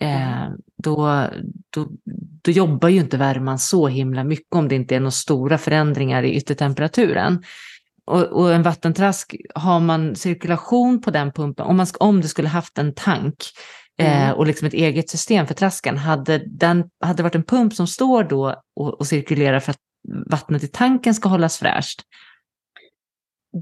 [0.02, 0.50] Eh,
[0.84, 1.28] då,
[1.70, 1.88] då,
[2.44, 6.24] då jobbar ju inte värman så himla mycket om det inte är några stora förändringar
[6.24, 7.44] i yttertemperaturen.
[8.08, 12.48] Och, och, en vattentrask, har man cirkulation på den pumpen, om, man, om du skulle
[12.48, 13.36] haft en tank
[14.00, 14.38] eh, mm.
[14.38, 17.88] och liksom ett eget system för trasken, hade, den, hade det varit en pump som
[17.88, 19.80] står då och, och cirkulerar för att
[20.26, 22.02] vattnet i tanken ska hållas fräscht,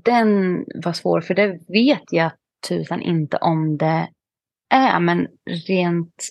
[0.03, 2.31] den var svår, för det vet jag
[2.67, 4.07] tusan inte om det
[4.69, 4.99] är.
[4.99, 5.27] Men
[5.67, 6.27] rent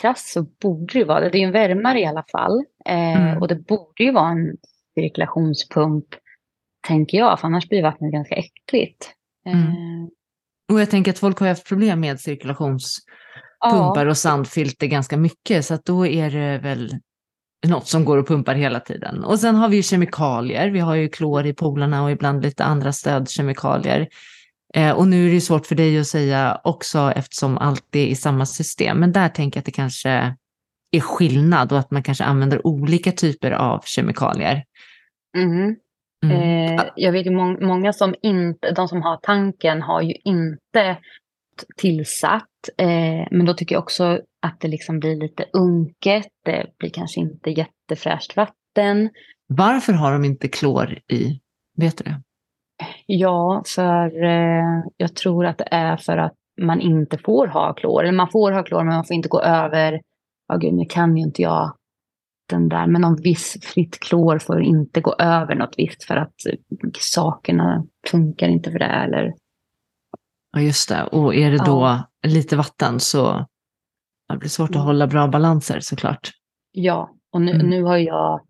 [0.00, 1.30] krasst så borde det vara det.
[1.30, 2.64] Det är ju en värmare i alla fall.
[2.86, 3.42] Eh, mm.
[3.42, 4.56] Och det borde ju vara en
[4.94, 6.06] cirkulationspump,
[6.86, 7.40] tänker jag.
[7.40, 9.10] För annars blir vattnet ganska äckligt.
[9.46, 9.62] Mm.
[9.62, 10.08] Eh.
[10.72, 14.10] Och jag tänker att folk har haft problem med cirkulationspumpar ja.
[14.10, 15.64] och sandfilter ganska mycket.
[15.64, 16.94] Så att då är det väl
[17.66, 19.24] något som går och pumpar hela tiden.
[19.24, 20.70] Och sen har vi ju kemikalier.
[20.70, 24.08] Vi har ju klor i polarna och ibland lite andra stödkemikalier.
[24.74, 28.14] Eh, och nu är det svårt för dig att säga också eftersom allt är i
[28.14, 29.00] samma system.
[29.00, 30.36] Men där tänker jag att det kanske
[30.90, 34.64] är skillnad och att man kanske använder olika typer av kemikalier.
[35.36, 35.76] Mm.
[36.26, 36.78] Mm.
[36.78, 40.96] Eh, jag vet ju må många som inte, de som har tanken har ju inte
[41.76, 42.68] tillsatt.
[42.78, 46.28] Eh, men då tycker jag också att det liksom blir lite unket.
[46.44, 49.10] Det blir kanske inte jättefräscht vatten.
[49.46, 51.40] Varför har de inte klor i?
[51.76, 52.22] Vet du det?
[53.06, 58.02] Ja, för eh, jag tror att det är för att man inte får ha klor.
[58.02, 60.00] Eller man får ha klor, men man får inte gå över,
[60.48, 61.72] ja gud, nu kan ju inte jag
[62.50, 66.34] den där, men någon viss fritt klor får inte gå över något visst för att
[66.98, 68.84] sakerna funkar inte för det.
[68.84, 69.34] Eller
[70.52, 71.04] Ja, just det.
[71.04, 72.28] Och är det då ja.
[72.28, 73.46] lite vatten så
[74.28, 74.86] det blir svårt att mm.
[74.86, 76.30] hålla bra balanser såklart.
[76.72, 77.66] Ja, och nu, mm.
[77.66, 78.40] nu har jag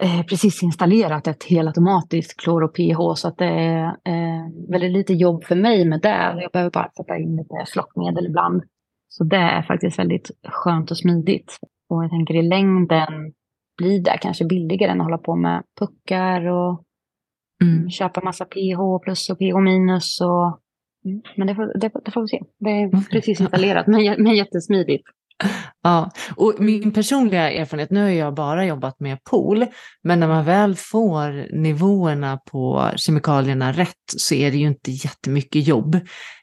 [0.00, 5.12] eh, precis installerat ett helautomatiskt klor och pH så att det är eh, väldigt lite
[5.12, 6.40] jobb för mig med det.
[6.42, 8.62] Jag behöver bara sätta in lite flockmedel ibland.
[9.08, 11.58] Så det är faktiskt väldigt skönt och smidigt.
[11.88, 13.32] Och jag tänker i längden
[13.80, 16.84] blir det kanske billigare än att hålla på med puckar och
[17.62, 17.90] mm.
[17.90, 20.60] köpa massa pH plus och pH minus och
[21.04, 21.20] Mm.
[21.36, 22.40] Men det får, det, det får vi se.
[22.58, 23.04] Det är mm.
[23.04, 25.04] precis installerat, men, men jättesmidigt.
[25.82, 29.66] Ja, och min personliga erfarenhet, nu har jag bara jobbat med pool,
[30.02, 35.66] men när man väl får nivåerna på kemikalierna rätt så är det ju inte jättemycket
[35.66, 35.94] jobb.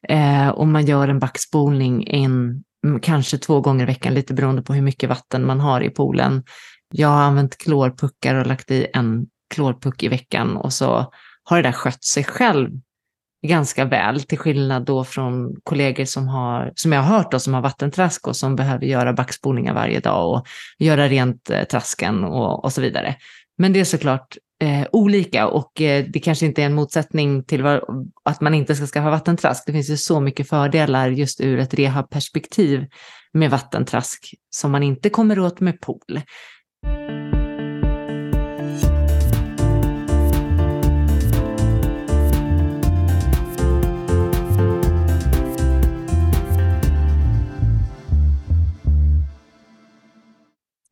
[0.09, 2.63] Eh, om man gör en backspolning en,
[3.01, 6.43] kanske två gånger i veckan, lite beroende på hur mycket vatten man har i poolen.
[6.93, 11.63] Jag har använt klorpuckar och lagt i en klorpuck i veckan och så har det
[11.63, 12.69] där skött sig själv
[13.47, 17.53] ganska väl, till skillnad då från kollegor som, har, som jag har hört då, som
[17.53, 20.47] har vattentrask och som behöver göra backspolningar varje dag och
[20.79, 23.15] göra rent eh, trasken och, och så vidare.
[23.57, 27.63] Men det är såklart eh, olika och eh, det kanske inte är en motsättning till
[27.63, 27.83] var,
[28.25, 29.63] att man inte ska skaffa vattentrask.
[29.65, 32.85] Det finns ju så mycket fördelar just ur ett rehabperspektiv
[33.33, 36.21] med vattentrask som man inte kommer åt med pool.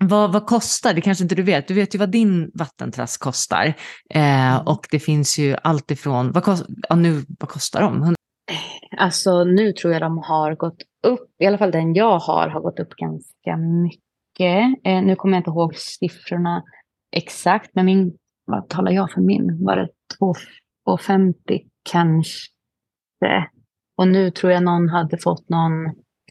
[0.08, 3.66] Vad, vad kostar, det kanske inte du vet, du vet ju vad din vattentrask kostar.
[4.10, 4.68] Eh, mm.
[4.68, 8.16] och det finns ju allt ifrån, vad, kost, ja, nu, vad kostar de?
[8.98, 12.62] Alltså nu tror jag de har gått upp, i alla fall den jag har, har
[12.62, 14.05] gått upp ganska mycket.
[14.40, 16.64] Eh, nu kommer jag inte ihåg siffrorna
[17.12, 19.66] exakt, men min, vad talar jag för min?
[19.66, 19.90] Var det
[20.88, 22.50] 2,50 kanske?
[23.98, 25.72] Och nu tror jag någon hade fått någon,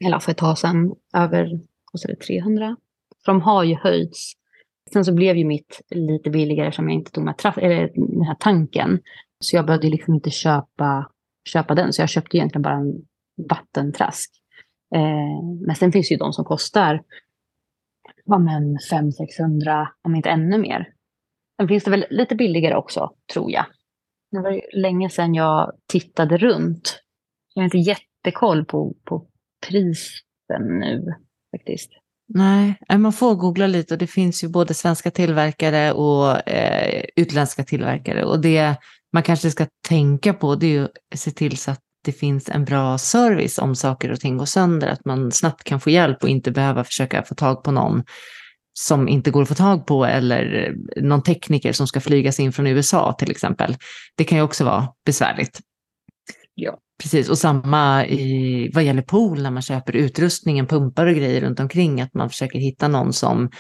[0.05, 2.77] eller för ett tag sedan, över, kostade 300
[3.25, 4.33] för de har ju höjts.
[4.93, 8.23] Sen så blev ju mitt lite billigare som jag inte tog med traf- eller den
[8.23, 9.01] här tanken.
[9.41, 11.11] Så jag behövde liksom inte köpa,
[11.49, 11.93] köpa den.
[11.93, 12.95] Så jag köpte egentligen bara en
[13.49, 14.31] vattentrask.
[14.95, 17.03] Eh, men sen finns ju de som kostar
[18.25, 20.89] ja, 500-600, om inte ännu mer.
[21.61, 23.65] Sen finns det väl lite billigare också, tror jag.
[24.31, 27.01] Det var länge sedan jag tittade runt.
[27.55, 29.27] Jag har inte jättekoll på, på
[29.69, 31.15] prisen nu
[31.57, 31.91] faktiskt.
[32.29, 37.05] Nej, eh, man får googla lite och det finns ju både svenska tillverkare och eh,
[37.17, 38.25] utländska tillverkare.
[38.25, 38.77] Och det
[39.13, 42.65] man kanske ska tänka på det är att se till så att det finns en
[42.65, 46.29] bra service om saker och ting går sönder, att man snabbt kan få hjälp och
[46.29, 48.03] inte behöva försöka få tag på någon
[48.79, 52.67] som inte går att få tag på eller någon tekniker som ska flygas in från
[52.67, 53.77] USA till exempel.
[54.17, 55.61] Det kan ju också vara besvärligt.
[56.55, 56.79] Ja.
[57.03, 61.61] Precis, och samma i, vad gäller pool när man köper utrustningen, pumpar och grejer runt
[61.61, 63.51] omkring, att man försöker hitta någon som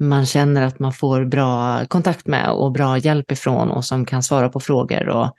[0.00, 4.22] man känner att man får bra kontakt med och bra hjälp ifrån och som kan
[4.22, 5.34] svara på frågor och,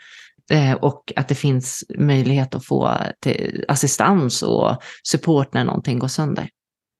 [0.51, 2.97] Eh, och att det finns möjlighet att få
[3.67, 6.49] assistans och support när någonting går sönder.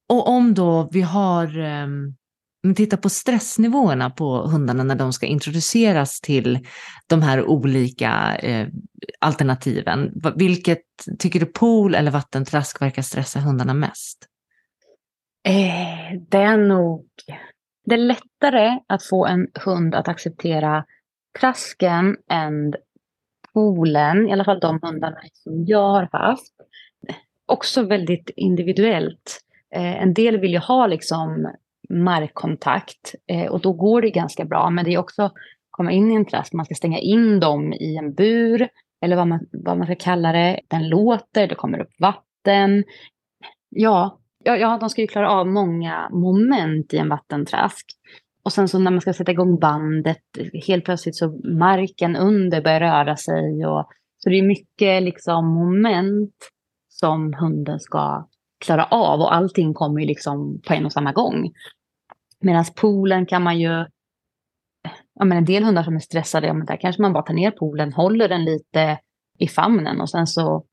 [0.10, 2.16] Och om då vi har ehm,
[2.64, 6.68] Om vi tittar på stressnivåerna på hundarna när de ska introduceras till
[7.08, 8.68] de här olika eh,
[9.20, 10.22] alternativen.
[10.36, 10.82] Vilket
[11.20, 14.28] tycker du pool eller vattentrask verkar stressa hundarna mest?
[15.48, 17.06] Eh, det är nog...
[17.86, 20.86] Det är lättare att få en hund att acceptera
[21.40, 22.74] trasken än
[23.54, 26.54] poolen, i alla fall de hundarna som jag har haft.
[27.46, 29.42] Också väldigt individuellt.
[29.76, 31.52] Eh, en del vill ju ha liksom
[31.90, 33.16] markkontakt.
[33.28, 34.70] Eh, och då går det ganska bra.
[34.70, 35.34] Men det är också att
[35.70, 38.70] komma in i en trask, man ska stänga in dem i en bur,
[39.02, 40.60] eller vad man, vad man ska kalla det.
[40.68, 42.84] Den låter, det kommer upp vatten.
[43.70, 47.86] Ja, ja, ja, de ska ju klara av många moment i en vattentrask.
[48.46, 50.22] Och sen så när man ska sätta igång bandet,
[50.68, 53.66] helt plötsligt så marken under börjar röra sig.
[53.66, 56.36] Och, så det är mycket liksom moment
[56.90, 58.28] som hunden ska
[58.66, 61.52] klara av och allting kommer ju liksom på en och samma gång.
[62.40, 63.86] Medan poolen kan man ju,
[65.20, 67.34] ja men en del hundar som är stressade, ja men där kanske man bara tar
[67.34, 69.00] ner poolen, håller den lite
[69.40, 70.66] i famnen och sen så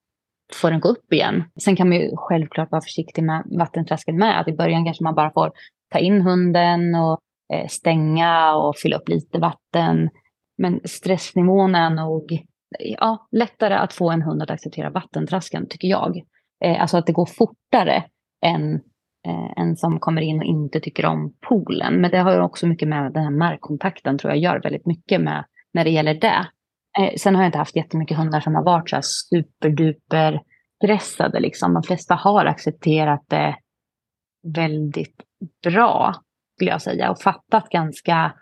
[0.53, 1.45] får den gå upp igen.
[1.61, 4.41] Sen kan man ju självklart vara försiktig med vattentrasken med.
[4.41, 5.53] Att I början kanske man bara får
[5.93, 7.19] ta in hunden och
[7.53, 10.11] Eh, stänga och fylla upp lite vatten.
[10.59, 12.47] Men stressnivån är nog
[12.79, 16.23] ja, lättare att få en hund att acceptera vattentrasken, tycker jag.
[16.65, 18.05] Eh, alltså att det går fortare
[18.43, 18.75] än
[19.27, 22.01] eh, en som kommer in och inte tycker om poolen.
[22.01, 25.21] Men det har ju också mycket med den här markkontakten tror jag gör väldigt mycket
[25.21, 26.47] med när det gäller det.
[27.17, 30.41] Sen har jag inte haft jättemycket hundar som har varit så här superduper
[30.77, 31.41] stressade.
[31.41, 31.75] Liksom.
[31.75, 33.57] De flesta har accepterat det
[34.43, 35.23] väldigt
[35.63, 36.15] bra,
[36.61, 37.11] skulle jag säga.
[37.11, 38.33] Och fattat ganska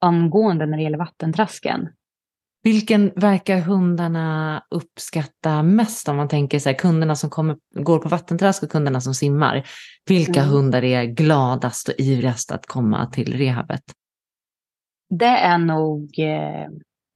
[0.00, 1.88] omgående när det gäller vattentrasken.
[2.62, 8.08] Vilken verkar hundarna uppskatta mest om man tänker så här, kunderna som kommer, går på
[8.08, 9.66] vattentrask och kunderna som simmar?
[10.06, 10.52] Vilka mm.
[10.52, 13.82] hundar är gladast och ivrigast att komma till rehabet?
[15.10, 16.68] Det är nog, eh,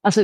[0.03, 0.21] alltså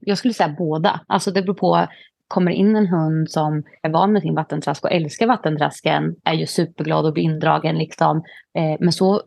[0.00, 1.00] jag skulle säga båda.
[1.06, 1.86] Alltså det beror på,
[2.28, 6.46] kommer in en hund som är van med sin vattentrask och älskar vattentrasken, är ju
[6.46, 8.16] superglad och blir indragen liksom.
[8.58, 9.22] Eh, men så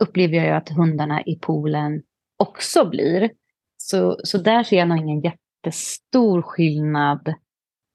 [0.00, 2.02] upplever jag ju att hundarna i poolen
[2.38, 3.30] också blir.
[3.76, 7.34] Så, så där ser jag nog ingen jättestor skillnad.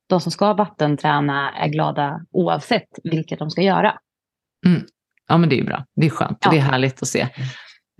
[0.10, 4.00] De som ska vattenträna är glada oavsett vilket de ska göra.
[4.66, 4.82] Mm.
[5.28, 5.86] Ja, men det är bra.
[5.96, 6.52] Det är skönt ja.
[6.52, 7.22] det är härligt att se.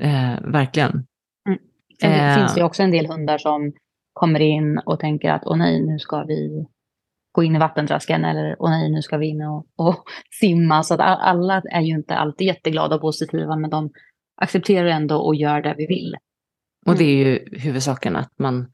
[0.02, 0.92] Eh, verkligen.
[1.48, 1.60] Mm.
[2.02, 2.36] Sen eh.
[2.38, 3.74] finns det också en del hundar som
[4.14, 6.68] kommer in och tänker att åh nej, nu ska vi
[7.36, 10.04] gå in i vattentrasken eller åh nej, nu ska vi in och, och
[10.40, 10.84] simma.
[10.84, 13.90] Så att alla är ju inte alltid jätteglada och positiva, men de
[14.42, 16.16] accepterar ändå och gör det vi vill.
[16.86, 17.28] Och det är mm.
[17.28, 18.68] ju huvudsaken att man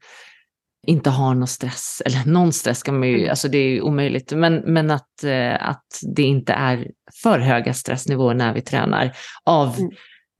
[0.86, 3.30] inte har någon stress, eller någon stress kan man ju, mm.
[3.30, 6.90] alltså det är ju omöjligt, men, men att, eh, att det inte är
[7.22, 9.12] för höga stressnivåer när vi tränar
[9.44, 9.90] av mm.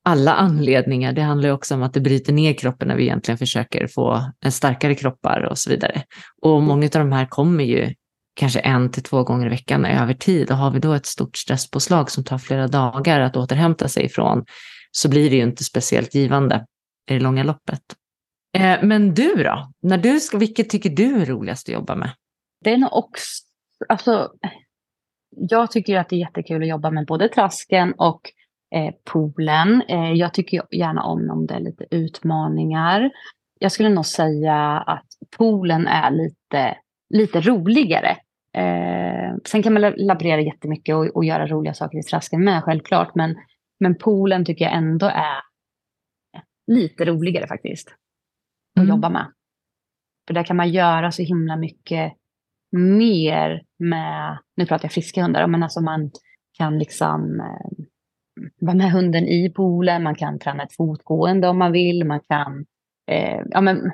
[0.05, 1.13] alla anledningar.
[1.13, 4.33] Det handlar ju också om att det bryter ner kroppen när vi egentligen försöker få
[4.41, 6.03] en starkare kroppar och så vidare.
[6.43, 6.65] Och mm.
[6.65, 7.95] många av de här kommer ju
[8.35, 11.37] kanske en till två gånger i veckan över tid och har vi då ett stort
[11.37, 14.45] stresspåslag som tar flera dagar att återhämta sig ifrån
[14.91, 16.67] så blir det ju inte speciellt givande
[17.11, 17.83] i det långa loppet.
[18.57, 19.73] Eh, men du då?
[19.83, 22.11] När du ska, vilket tycker du är roligast att jobba med?
[22.65, 23.25] Det är nog också,
[23.89, 24.33] alltså,
[25.31, 28.21] jag tycker att det är jättekul att jobba med både trasken och
[28.75, 29.83] eh, poolen.
[29.89, 33.11] Eh, jag tycker gärna om om det är lite utmaningar.
[33.59, 34.57] Jag skulle nog säga
[34.87, 35.07] att
[35.37, 36.77] poolen är lite,
[37.13, 38.11] lite roligare.
[38.57, 43.15] Eh, sen kan man laborera jättemycket och, och göra roliga saker i trasken med, självklart.
[43.15, 43.37] Men,
[43.81, 45.41] men poolen tycker jag ändå är
[46.67, 47.89] lite roligare faktiskt.
[48.77, 48.89] Att mm.
[48.89, 49.33] jobba med.
[50.27, 52.13] För där kan man göra så himla mycket
[52.77, 56.11] mer med, nu pratar jag friska hundar, men alltså man
[56.59, 57.85] kan liksom eh,
[58.61, 62.65] vara med hunden i poolen, man kan träna ett fotgående om man vill, man kan
[63.11, 63.93] eh, ja, men,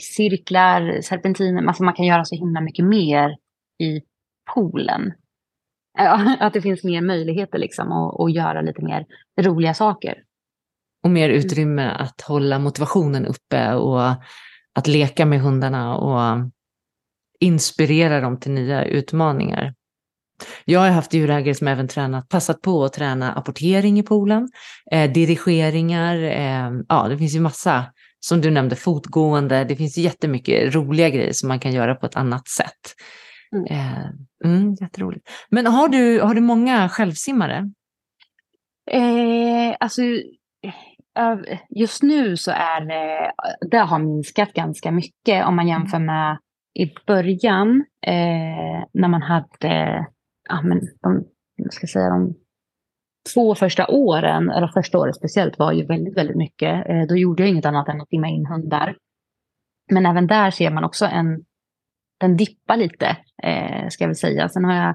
[0.00, 3.36] cirklar, serpentiner, alltså man kan göra så himla mycket mer
[3.78, 4.00] i
[4.54, 5.12] poolen.
[6.40, 9.06] att det finns mer möjligheter liksom att, att göra lite mer
[9.40, 10.22] roliga saker.
[11.04, 14.10] Och mer utrymme att hålla motivationen uppe och
[14.74, 16.50] att leka med hundarna och
[17.40, 19.74] inspirera dem till nya utmaningar.
[20.64, 24.48] Jag har haft djurägare som även tränat, passat på att träna apportering i poolen,
[24.92, 27.84] eh, dirigeringar, eh, ja det finns ju massa,
[28.20, 32.16] som du nämnde, fotgående, det finns jättemycket roliga grejer som man kan göra på ett
[32.16, 32.94] annat sätt.
[33.52, 33.64] Mm.
[33.64, 34.06] Eh,
[34.44, 35.28] mm, jätteroligt.
[35.50, 37.70] Men har du, har du många självsimmare?
[38.90, 40.02] Eh, alltså,
[41.70, 43.32] just nu så är det,
[43.70, 46.38] det har minskat ganska mycket om man jämför med
[46.78, 50.06] i början eh, när man hade
[50.48, 51.24] ja, men de,
[51.70, 52.34] ska säga, de
[53.34, 56.88] två första åren, eller första året speciellt, var ju väldigt, väldigt mycket.
[56.88, 58.96] Eh, då gjorde jag inget annat än att simma in hundar.
[59.90, 61.44] Men även där ser man också en,
[62.20, 63.06] den dippar lite,
[63.42, 64.48] eh, ska jag väl säga.
[64.48, 64.94] Sen har jag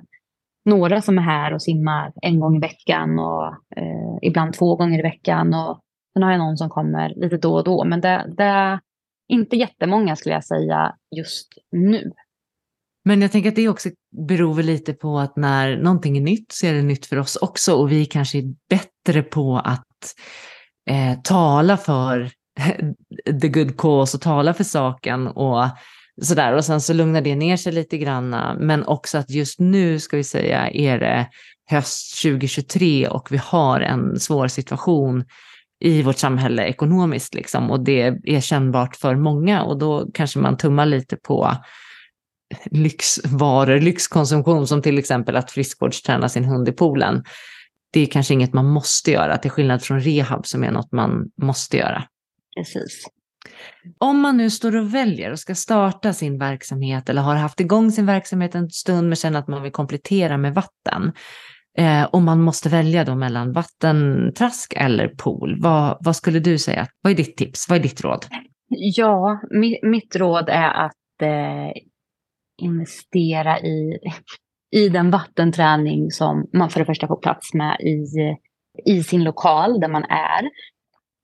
[0.65, 4.99] några som är här och simmar en gång i veckan och eh, ibland två gånger
[4.99, 5.53] i veckan.
[5.53, 5.79] Och
[6.13, 7.83] sen har jag någon som kommer lite då och då.
[7.83, 8.79] Men det, det är
[9.27, 12.11] inte jättemånga skulle jag säga just nu.
[13.05, 13.89] Men jag tänker att det också
[14.27, 17.35] beror väl lite på att när någonting är nytt så är det nytt för oss
[17.35, 20.15] också och vi kanske är bättre på att
[20.89, 22.31] eh, tala för
[23.41, 25.67] the good cause och tala för saken och
[26.21, 26.53] sådär.
[26.53, 28.57] Och sen så lugnar det ner sig lite granna.
[28.59, 31.29] Men också att just nu ska vi säga är det
[31.69, 35.25] höst 2023 och vi har en svår situation
[35.79, 40.57] i vårt samhälle ekonomiskt liksom och det är kännbart för många och då kanske man
[40.57, 41.57] tummar lite på
[42.71, 47.23] lyxvaror, lyxkonsumtion som till exempel att friskvårdsträna sin hund i poolen.
[47.93, 51.31] Det är kanske inget man måste göra, till skillnad från rehab som är något man
[51.41, 52.03] måste göra.
[52.57, 53.05] Precis.
[53.97, 57.91] Om man nu står och väljer och ska starta sin verksamhet eller har haft igång
[57.91, 61.13] sin verksamhet en stund men känner att man vill komplettera med vatten
[61.77, 66.87] eh, och man måste välja då mellan vattentrask eller pool, vad, vad skulle du säga?
[67.01, 67.69] Vad är ditt tips?
[67.69, 68.25] Vad är ditt råd?
[68.69, 71.71] Ja, mitt, mitt råd är att eh,
[72.63, 73.99] investera i,
[74.71, 78.05] i den vattenträning som man för det första får plats med i,
[78.85, 80.49] i sin lokal där man är.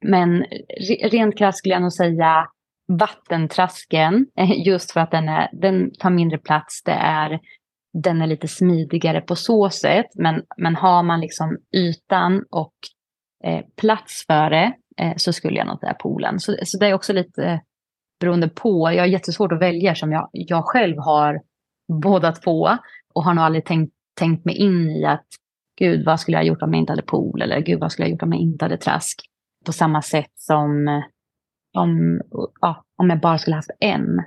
[0.05, 0.45] Men
[1.11, 2.47] rent krasst skulle jag nog säga
[2.87, 4.25] vattentrasken,
[4.65, 6.83] just för att den, är, den tar mindre plats.
[6.83, 7.39] Det är,
[8.03, 10.07] den är lite smidigare på så sätt.
[10.15, 12.73] Men, men har man liksom ytan och
[13.43, 16.39] eh, plats för det eh, så skulle jag nog säga poolen.
[16.39, 17.61] Så, så det är också lite
[18.19, 18.91] beroende på.
[18.91, 21.41] Jag har jättesvårt att välja som jag, jag själv har
[22.01, 22.69] båda två
[23.13, 25.25] och har nog aldrig tänkt, tänkt mig in i att
[25.79, 28.11] gud, vad skulle jag gjort om jag inte hade pool eller gud, vad skulle jag
[28.11, 29.21] gjort om jag inte hade trask.
[29.65, 30.87] På samma sätt som
[31.77, 32.21] om,
[32.61, 34.23] ja, om jag bara skulle haft en.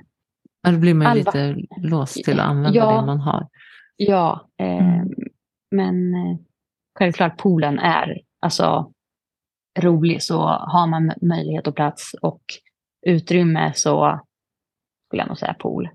[0.63, 1.31] Ja, då blir man ju Alva.
[1.31, 3.47] lite låst till att använda ja, det man har.
[3.95, 5.09] Ja, eh, mm.
[5.71, 5.95] men
[6.99, 8.91] självklart poolen är alltså
[9.79, 12.41] rolig så har man möjlighet och plats och
[13.05, 14.19] utrymme så
[15.07, 15.89] skulle jag nog säga pool.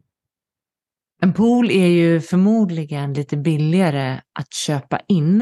[1.22, 5.40] En pool är ju förmodligen lite billigare att köpa in,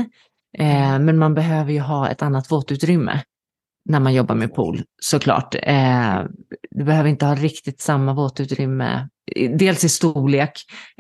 [0.58, 3.22] eh, men man behöver ju ha ett annat våtutrymme
[3.88, 5.54] när man jobbar med pool såklart.
[5.62, 6.22] Eh,
[6.70, 9.08] du behöver inte ha riktigt samma våtutrymme,
[9.58, 10.52] dels i storlek,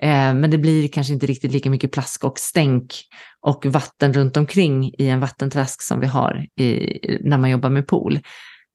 [0.02, 2.94] eh, men det blir kanske inte riktigt lika mycket plask och stänk
[3.40, 7.86] och vatten runt omkring i en vattenträsk som vi har i, när man jobbar med
[7.86, 8.20] pool.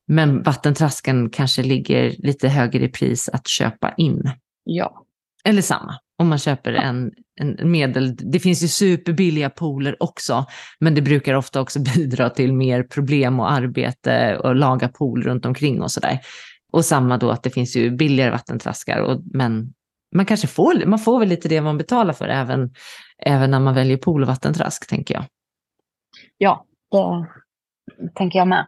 [0.07, 4.31] Men vattentrasken kanske ligger lite högre i pris att köpa in.
[4.63, 5.05] Ja.
[5.43, 8.15] Eller samma, om man köper en, en medel...
[8.15, 10.45] Det finns ju superbilliga pooler också,
[10.79, 15.45] men det brukar ofta också bidra till mer problem och arbete och laga pool runt
[15.45, 16.19] omkring och sådär.
[16.71, 19.73] Och samma då att det finns ju billigare vattentraskar, och, men
[20.15, 22.73] man kanske får, man får väl lite det man betalar för även,
[23.25, 25.25] även när man väljer pool och vattentrask, tänker jag.
[26.37, 26.65] Ja,
[27.97, 28.67] det tänker jag med.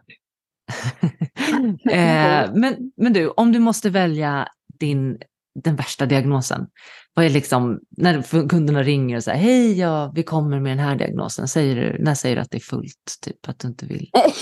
[1.90, 4.48] eh, men, men du, om du måste välja
[4.80, 5.18] din,
[5.64, 6.66] den värsta diagnosen,
[7.14, 10.96] vad är liksom, när kunderna ringer och säger hej, ja, vi kommer med den här
[10.96, 14.10] diagnosen, säger du, när säger du att det är fullt, typ att du inte vill?
[14.16, 14.32] Eh,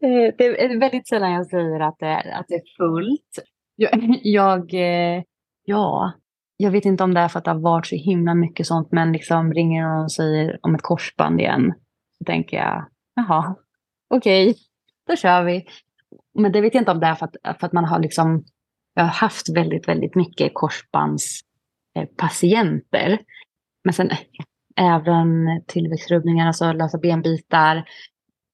[0.38, 3.38] det är väldigt sällan jag säger att det är, att det är fullt.
[3.76, 5.22] Jag, jag, eh,
[5.64, 6.12] ja,
[6.56, 8.92] jag vet inte om det är för att det har varit så himla mycket sånt,
[8.92, 11.72] men liksom ringer någon och säger om ett korsband igen,
[12.18, 12.86] så tänker jag,
[13.28, 13.54] jaha,
[14.14, 14.62] okej, okay,
[15.06, 15.66] då kör vi.
[16.34, 18.44] Men det vet jag inte om det är för att, för att man har liksom
[18.94, 23.18] jag har haft väldigt, väldigt mycket korsbandspatienter.
[23.84, 24.10] Men sen
[24.76, 27.88] även tillväxtrubbningar, alltså lösa benbitar.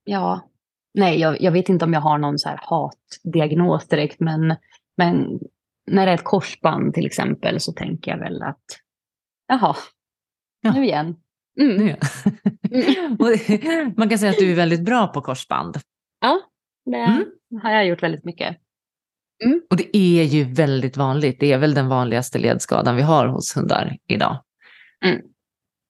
[0.03, 0.49] Ja,
[0.93, 4.55] nej, jag, jag, vet inte om jag har någon så här hatdiagnos direkt, men,
[4.97, 5.39] men
[5.87, 8.65] när det är ett korsband till exempel så tänker jag väl att
[9.47, 9.75] jaha,
[10.61, 10.71] ja.
[10.71, 11.15] nu igen.
[11.61, 11.77] Mm.
[11.77, 11.95] Nu.
[13.97, 15.77] Man kan säga att du är väldigt bra på korsband.
[16.21, 16.41] Ja,
[16.85, 17.25] det mm.
[17.63, 18.57] har jag gjort väldigt mycket.
[19.45, 19.61] Mm.
[19.69, 21.39] Och det är ju väldigt vanligt.
[21.39, 24.43] Det är väl den vanligaste ledskadan vi har hos hundar idag.
[25.05, 25.21] Mm.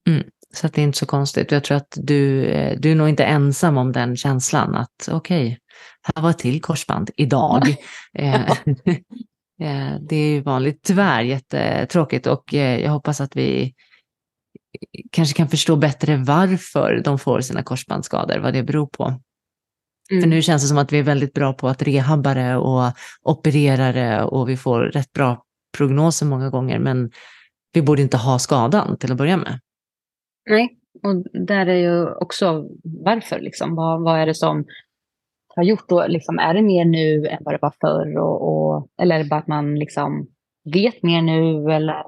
[0.10, 0.24] Mm.
[0.54, 1.52] Så det är inte så konstigt.
[1.52, 5.48] Jag tror att du, eh, du är nog inte ensam om den känslan att okej,
[5.48, 5.58] okay,
[6.02, 7.64] här var ett till korsband idag.
[8.20, 8.52] Eh,
[9.62, 13.74] eh, det är ju vanligt, tyvärr jättetråkigt och jag hoppas att vi
[15.12, 19.04] kanske kan förstå bättre varför de får sina korsbandsskador, vad det beror på.
[20.12, 20.22] Mm.
[20.22, 22.92] För nu känns det som att vi är väldigt bra på att rehabba det och
[23.22, 25.44] operera det och vi får rätt bra
[25.78, 27.12] prognoser många gånger, men
[27.74, 29.60] vi borde inte ha skadan till att börja med.
[30.50, 33.76] Nej, och där är ju också varför, liksom.
[33.76, 34.66] vad, vad är det som
[35.56, 36.08] har gjort då?
[36.08, 38.18] Liksom, är det mer nu än vad det var förr?
[38.18, 40.28] Och, och, eller är det bara att man liksom
[40.74, 41.72] vet mer nu?
[41.72, 42.04] Eller,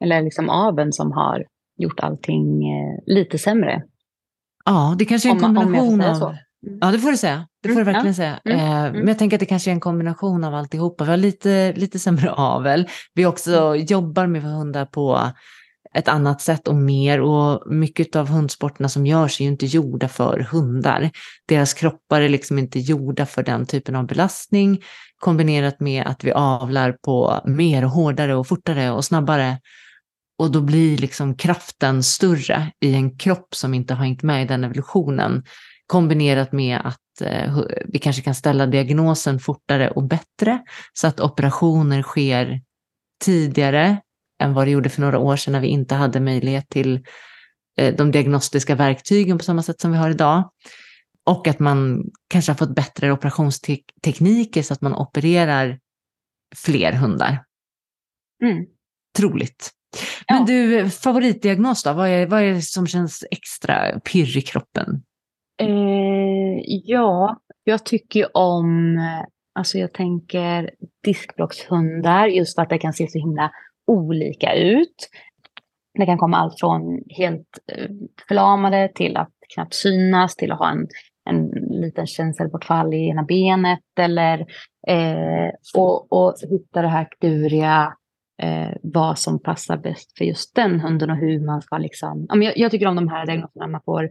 [0.00, 1.46] eller liksom aveln som har
[1.82, 3.82] gjort allting eh, lite sämre?
[4.64, 6.34] Ja, det kanske är en om, kombination om av...
[6.80, 7.46] Ja, det får du säga.
[7.62, 8.14] Det får du mm, verkligen ja.
[8.14, 8.40] säga.
[8.44, 8.92] Mm, eh, mm.
[8.92, 11.04] Men jag tänker att det kanske är en kombination av alltihopa.
[11.04, 12.88] Vi har lite, lite sämre avel.
[13.14, 13.86] Vi också mm.
[13.86, 15.32] jobbar med hundar på
[15.94, 20.08] ett annat sätt och mer och mycket av hundsporterna som görs är ju inte gjorda
[20.08, 21.10] för hundar.
[21.48, 24.82] Deras kroppar är liksom inte gjorda för den typen av belastning
[25.22, 29.58] kombinerat med att vi avlar på mer och hårdare och fortare och snabbare.
[30.42, 34.46] Och då blir liksom kraften större i en kropp som inte har hängt med i
[34.46, 35.44] den evolutionen
[35.86, 40.62] kombinerat med att eh, vi kanske kan ställa diagnosen fortare och bättre
[40.92, 42.60] så att operationer sker
[43.24, 43.96] tidigare
[44.42, 47.06] än vad det gjorde för några år sedan när vi inte hade möjlighet till
[47.78, 50.50] eh, de diagnostiska verktygen på samma sätt som vi har idag.
[51.26, 55.78] Och att man kanske har fått bättre operationstekniker så att man opererar
[56.56, 57.44] fler hundar.
[58.44, 58.66] Mm.
[59.16, 59.72] Troligt.
[60.28, 60.44] Men ja.
[60.46, 61.92] du, favoritdiagnos då?
[61.92, 65.02] Vad är, vad är det som känns extra pirr i kroppen?
[65.60, 68.98] Eh, ja, jag tycker om,
[69.54, 70.70] alltså jag tänker
[71.04, 73.50] diskbråckshundar, just för att det kan se så himla
[73.86, 75.08] olika ut.
[75.98, 77.90] Det kan komma allt från helt eh,
[78.28, 80.88] förlamade till att knappt synas, till att ha en,
[81.30, 84.40] en liten känselbortfall i ena benet eller
[84.88, 87.94] eh, och, och hitta det här kluriga
[88.42, 92.26] eh, vad som passar bäst för just den hunden och hur man ska liksom...
[92.28, 94.10] Jag, jag tycker om de här diagnoserna man får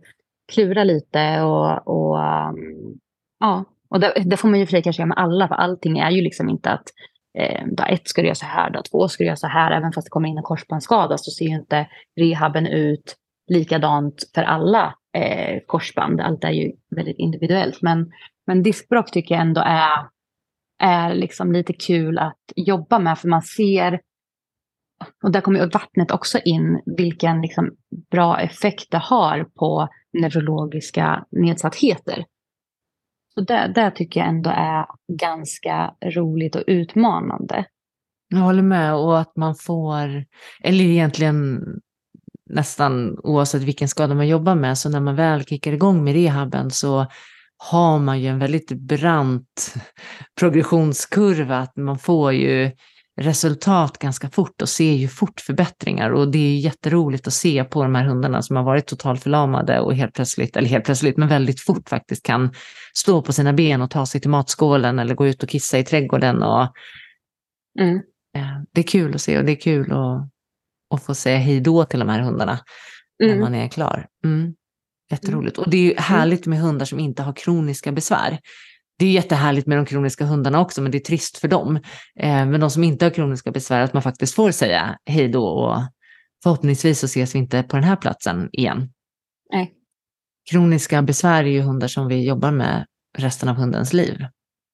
[0.53, 2.99] klura lite och, och um,
[3.39, 5.99] ja, och det, det, får man ju för sig kanske göra med alla, för allting
[5.99, 6.87] är ju liksom inte att
[7.37, 9.71] eh, dag ett ska du göra så här, dag två ska du göra så här,
[9.71, 11.87] även fast det kommer in en korsbandsskada så ser ju inte
[12.19, 13.15] rehaben ut
[13.47, 16.21] likadant för alla eh, korsband.
[16.21, 17.81] Allt är ju väldigt individuellt.
[17.81, 18.11] Men,
[18.47, 20.07] men diskbråck tycker jag ändå är,
[20.83, 23.99] är liksom lite kul att jobba med, för man ser
[25.23, 27.75] och där kommer ju vattnet också in, vilken liksom
[28.11, 32.25] bra effekt det har på neurologiska nedsattheter.
[33.33, 37.65] Så det, det tycker jag ändå är ganska roligt och utmanande.
[38.27, 40.25] Jag håller med och att man får,
[40.63, 41.61] eller egentligen
[42.49, 46.71] nästan oavsett vilken skada man jobbar med, så när man väl kickar igång med rehaben
[46.71, 47.07] så
[47.57, 49.73] har man ju en väldigt brant
[50.39, 52.71] progressionskurva, att man får ju
[53.21, 57.83] resultat ganska fort och ser ju fort förbättringar och det är jätteroligt att se på
[57.83, 61.61] de här hundarna som har varit totalförlamade och helt plötsligt, eller helt plötsligt, men väldigt
[61.61, 62.53] fort faktiskt kan
[62.93, 65.83] stå på sina ben och ta sig till matskålen eller gå ut och kissa i
[65.83, 66.43] trädgården.
[66.43, 66.67] Och,
[67.79, 67.95] mm.
[68.35, 70.29] eh, det är kul att se och det är kul att,
[70.93, 72.59] att få säga hej då till de här hundarna
[73.23, 73.35] mm.
[73.35, 74.07] när man är klar.
[74.25, 74.53] Mm.
[75.11, 75.57] Jätteroligt.
[75.57, 76.03] Och det är ju mm.
[76.03, 78.39] härligt med hundar som inte har kroniska besvär
[78.99, 81.75] det är jättehärligt med de kroniska hundarna också, men det är trist för dem.
[82.19, 85.45] Eh, men de som inte har kroniska besvär, att man faktiskt får säga hej då
[85.45, 85.77] och
[86.43, 88.89] förhoppningsvis så ses vi inte på den här platsen igen.
[89.53, 89.73] Nej.
[90.51, 92.85] Kroniska besvär är ju hundar som vi jobbar med
[93.17, 94.25] resten av hundens liv.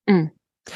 [0.09, 0.27] Mm.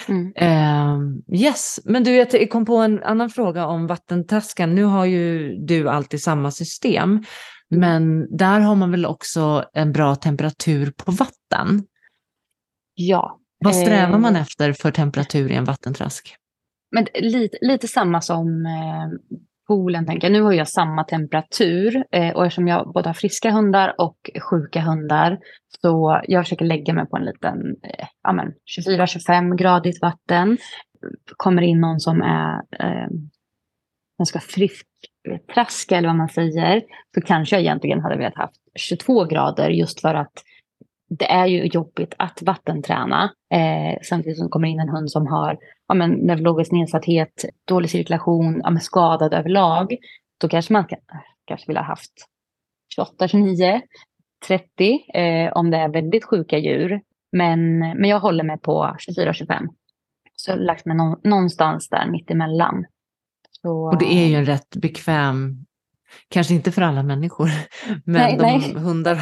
[0.08, 0.34] Mm.
[0.42, 4.76] Uh, yes, men du, jag kom på en annan fråga om vattentaskan.
[4.76, 7.24] Nu har ju du alltid samma system,
[7.70, 11.84] men där har man väl också en bra temperatur på vatten?
[13.08, 16.36] Ja, vad strävar man eh, efter för temperatur i en vattentrask?
[16.92, 19.38] Men lite, lite samma som eh,
[19.68, 20.32] poolen, tänker jag.
[20.34, 24.18] Nu har jag samma temperatur eh, och eftersom jag både har friska hundar och
[24.50, 25.40] sjuka hundar
[25.82, 28.34] så jag försöker lägga mig på en liten eh,
[28.80, 30.58] 24-25 gradigt vatten.
[31.38, 33.08] kommer in någon som är eh,
[34.18, 34.88] ganska frisk
[35.54, 36.82] traska eller vad man säger,
[37.16, 40.34] så kanske jag egentligen hade velat haft 22 grader just för att
[41.20, 43.24] det är ju jobbigt att vattenträna.
[43.54, 45.58] Eh, samtidigt som det kommer in en hund som har
[45.88, 49.98] ja, men, neurologisk nedsatthet, dålig cirkulation, ja, men, skadad överlag.
[50.42, 51.00] Då kanske man kan,
[51.46, 52.12] kanske vill ha haft
[52.96, 53.82] 28, 29,
[54.48, 57.02] 30 eh, om det är väldigt sjuka djur.
[57.32, 59.68] Men, men jag håller mig på 24-25.
[60.36, 62.86] Så lagt mig någonstans där mittemellan.
[63.62, 65.66] Så, och det är ju en rätt bekväm,
[66.30, 67.50] kanske inte för alla människor,
[68.06, 68.74] men nej, nej.
[68.74, 69.22] Hundar,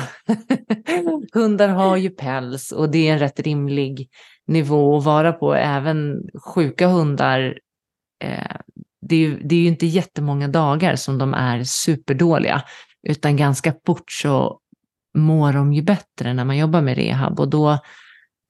[1.33, 4.09] hundar har ju päls och det är en rätt rimlig
[4.47, 5.53] nivå att vara på.
[5.53, 7.59] Även sjuka hundar,
[8.23, 8.55] eh,
[9.01, 12.63] det, är ju, det är ju inte jättemånga dagar som de är superdåliga,
[13.07, 14.59] utan ganska fort så
[15.17, 17.79] mår de ju bättre när man jobbar med rehab och då,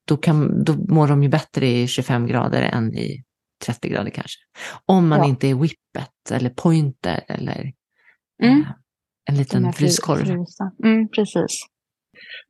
[0.07, 3.23] då, kan, då mår de ju bättre i 25 grader än i
[3.65, 4.39] 30 grader kanske.
[4.85, 5.25] Om man ja.
[5.25, 7.73] inte är whippet eller pointer eller
[8.43, 8.61] mm.
[8.61, 8.67] äh,
[9.29, 10.45] en liten fryskorv.
[10.83, 11.65] Mm, precis.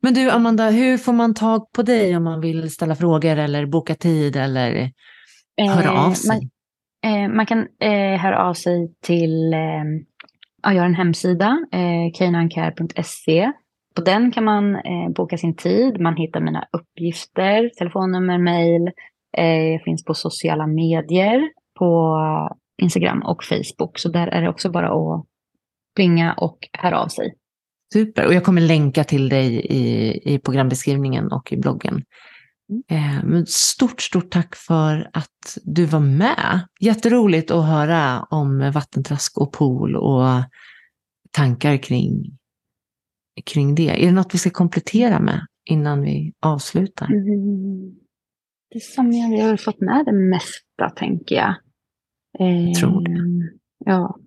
[0.02, 3.66] Men du Amanda, hur får man tag på dig om man vill ställa frågor eller
[3.66, 4.92] boka tid eller
[5.62, 6.50] eh, höra av sig?
[7.04, 9.60] Man, eh, man kan eh, höra av sig till, eh,
[10.64, 13.52] jag har en hemsida, eh.
[13.96, 18.92] På den kan man eh, boka sin tid, man hittar mina uppgifter, telefonnummer, mejl,
[19.38, 22.18] Eh, finns på sociala medier, på
[22.82, 24.00] Instagram och Facebook.
[24.00, 25.26] Så där är det också bara att
[26.00, 27.36] plinga och höra av sig.
[27.94, 32.04] Super, och jag kommer länka till dig i, i programbeskrivningen och i bloggen.
[32.92, 33.34] Mm.
[33.36, 36.68] Eh, stort, stort tack för att du var med.
[36.80, 40.44] Jätteroligt att höra om vattentrask och pool och
[41.32, 42.38] tankar kring,
[43.46, 44.04] kring det.
[44.04, 47.06] Är det något vi ska komplettera med innan vi avslutar?
[47.06, 47.96] Mm.
[48.72, 51.56] Det som jag, jag har fått med det mesta, tänker jag.
[52.32, 53.12] jag tror det.
[53.12, 54.20] Ehm, ja.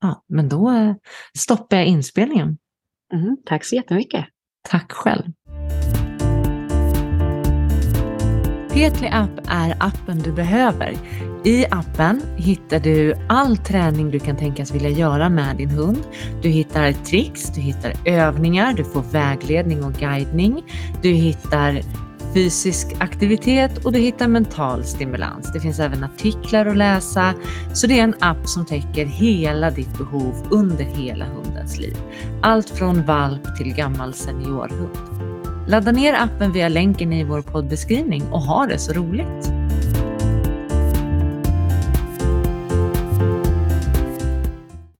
[0.00, 0.94] Ja, men då eh,
[1.38, 2.58] stoppar jag inspelningen.
[3.12, 4.24] Mm, tack så jättemycket.
[4.68, 5.22] Tack själv.
[8.72, 10.96] Petli App är appen du behöver.
[11.44, 15.98] I appen hittar du all träning du kan tänkas vilja göra med din hund.
[16.42, 20.62] Du hittar tricks, du hittar övningar, du får vägledning och guidning.
[21.02, 21.80] Du hittar
[22.34, 25.52] fysisk aktivitet och du hittar mental stimulans.
[25.52, 27.34] Det finns även artiklar att läsa,
[27.74, 31.96] så det är en app som täcker hela ditt behov under hela hundens liv.
[32.42, 34.98] Allt från valp till gammal seniorhund.
[35.68, 39.59] Ladda ner appen via länken i vår poddbeskrivning och ha det så roligt!